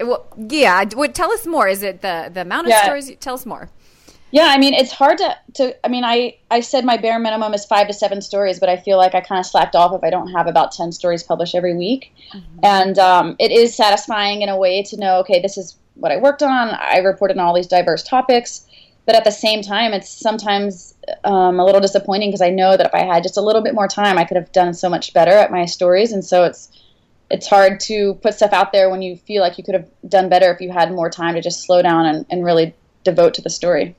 Well, 0.00 0.26
yeah. 0.36 0.84
Tell 0.84 1.32
us 1.32 1.46
more. 1.46 1.68
Is 1.68 1.82
it 1.82 2.00
the 2.00 2.30
the 2.32 2.42
amount 2.42 2.68
of 2.68 2.70
yeah. 2.70 2.84
stories? 2.84 3.12
Tell 3.20 3.34
us 3.34 3.44
more. 3.44 3.68
Yeah, 4.30 4.48
I 4.48 4.58
mean, 4.58 4.74
it's 4.74 4.92
hard 4.92 5.18
to, 5.18 5.36
to. 5.54 5.86
I 5.86 5.88
mean, 5.88 6.04
I 6.04 6.36
I 6.50 6.60
said 6.60 6.84
my 6.84 6.98
bare 6.98 7.18
minimum 7.18 7.54
is 7.54 7.64
five 7.64 7.86
to 7.86 7.94
seven 7.94 8.20
stories, 8.20 8.60
but 8.60 8.68
I 8.68 8.76
feel 8.76 8.98
like 8.98 9.14
I 9.14 9.20
kind 9.20 9.38
of 9.38 9.46
slacked 9.46 9.74
off 9.74 9.94
if 9.94 10.04
I 10.04 10.10
don't 10.10 10.28
have 10.32 10.46
about 10.46 10.72
ten 10.72 10.92
stories 10.92 11.22
published 11.22 11.54
every 11.54 11.74
week, 11.74 12.14
mm-hmm. 12.34 12.58
and 12.62 12.98
um, 12.98 13.36
it 13.38 13.50
is 13.50 13.74
satisfying 13.74 14.42
in 14.42 14.50
a 14.50 14.56
way 14.56 14.82
to 14.82 14.96
know, 14.98 15.18
okay, 15.20 15.40
this 15.40 15.56
is 15.56 15.76
what 15.94 16.12
I 16.12 16.18
worked 16.18 16.42
on. 16.42 16.68
I 16.68 16.98
reported 16.98 17.38
on 17.38 17.44
all 17.44 17.54
these 17.54 17.66
diverse 17.66 18.02
topics, 18.02 18.66
but 19.06 19.14
at 19.14 19.24
the 19.24 19.30
same 19.30 19.62
time, 19.62 19.94
it's 19.94 20.10
sometimes 20.10 20.94
um, 21.24 21.58
a 21.58 21.64
little 21.64 21.80
disappointing 21.80 22.28
because 22.28 22.42
I 22.42 22.50
know 22.50 22.76
that 22.76 22.86
if 22.86 22.94
I 22.94 23.04
had 23.04 23.22
just 23.22 23.38
a 23.38 23.42
little 23.42 23.62
bit 23.62 23.74
more 23.74 23.88
time, 23.88 24.18
I 24.18 24.24
could 24.24 24.36
have 24.36 24.52
done 24.52 24.74
so 24.74 24.90
much 24.90 25.14
better 25.14 25.32
at 25.32 25.50
my 25.50 25.64
stories, 25.64 26.12
and 26.12 26.22
so 26.22 26.44
it's 26.44 26.70
it's 27.30 27.46
hard 27.46 27.80
to 27.80 28.14
put 28.14 28.34
stuff 28.34 28.52
out 28.52 28.72
there 28.72 28.90
when 28.90 29.00
you 29.00 29.16
feel 29.16 29.42
like 29.42 29.56
you 29.56 29.64
could 29.64 29.74
have 29.74 29.88
done 30.06 30.28
better 30.28 30.52
if 30.52 30.60
you 30.60 30.70
had 30.70 30.92
more 30.92 31.08
time 31.08 31.34
to 31.34 31.40
just 31.40 31.64
slow 31.64 31.80
down 31.80 32.06
and, 32.06 32.26
and 32.30 32.44
really 32.44 32.74
devote 33.04 33.34
to 33.34 33.42
the 33.42 33.50
story. 33.50 33.94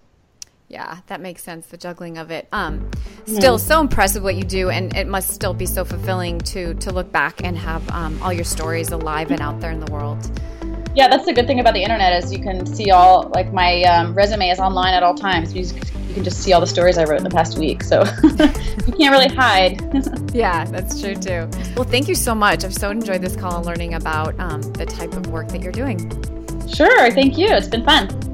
Yeah, 0.70 1.00
that 1.08 1.20
makes 1.20 1.44
sense. 1.44 1.66
The 1.66 1.78
juggling 1.78 2.20
of 2.20 2.30
it. 2.30 2.48
Um, 2.52 2.92
still 3.26 3.58
so 3.58 3.82
impressive 3.82 4.22
what 4.22 4.36
you 4.36 4.44
do, 4.44 4.70
and 4.70 4.96
it 4.96 5.08
must 5.08 5.32
still 5.32 5.56
be 5.56 5.66
so 5.66 5.84
fulfilling 5.84 6.38
to 6.42 6.76
to 6.76 6.92
look 6.92 7.12
back 7.12 7.44
and 7.44 7.58
have 7.58 7.90
um, 7.90 8.22
all 8.22 8.32
your 8.32 8.44
stories 8.44 8.92
alive 8.92 9.32
and 9.32 9.42
out 9.42 9.60
there 9.60 9.72
in 9.72 9.80
the 9.80 9.92
world. 9.92 10.30
Yeah, 10.96 11.08
that's 11.08 11.26
the 11.26 11.34
good 11.34 11.48
thing 11.48 11.60
about 11.60 11.74
the 11.74 11.82
internet 11.82 12.24
is 12.24 12.32
you 12.32 12.40
can 12.40 12.68
see 12.68 12.92
all 12.92 13.32
like 13.34 13.52
my 13.52 13.82
um, 13.84 14.14
resume 14.14 14.50
is 14.50 14.60
online 14.60 14.94
at 14.94 15.02
all 15.02 15.16
times. 15.16 15.56
You, 15.56 15.64
you 16.08 16.14
can 16.14 16.24
just 16.24 16.44
see 16.44 16.54
all 16.54 16.62
the 16.62 16.68
stories 16.68 17.00
I 17.00 17.04
wrote 17.06 17.18
in 17.18 17.24
the 17.24 17.32
past 17.32 17.58
week, 17.58 17.82
so 17.82 18.04
you 18.24 18.94
can't 18.94 19.12
really 19.12 19.28
hide. 19.28 19.82
yeah, 20.36 20.66
that's 20.66 21.02
true 21.02 21.16
too. 21.16 21.50
Well, 21.76 21.86
thank 21.86 22.08
you 22.08 22.16
so 22.16 22.36
much. 22.36 22.64
I've 22.64 22.76
so 22.76 22.92
enjoyed 22.92 23.24
this 23.24 23.36
call 23.36 23.58
and 23.58 23.66
learning 23.66 23.96
about 23.96 24.40
um, 24.40 24.62
the 24.74 24.86
type 24.86 25.14
of 25.14 25.28
work 25.28 25.48
that 25.48 25.64
you're 25.64 25.72
doing. 25.72 25.98
Sure, 26.68 27.10
thank 27.10 27.40
you. 27.40 27.48
It's 27.48 27.68
been 27.68 27.84
fun. 27.84 28.29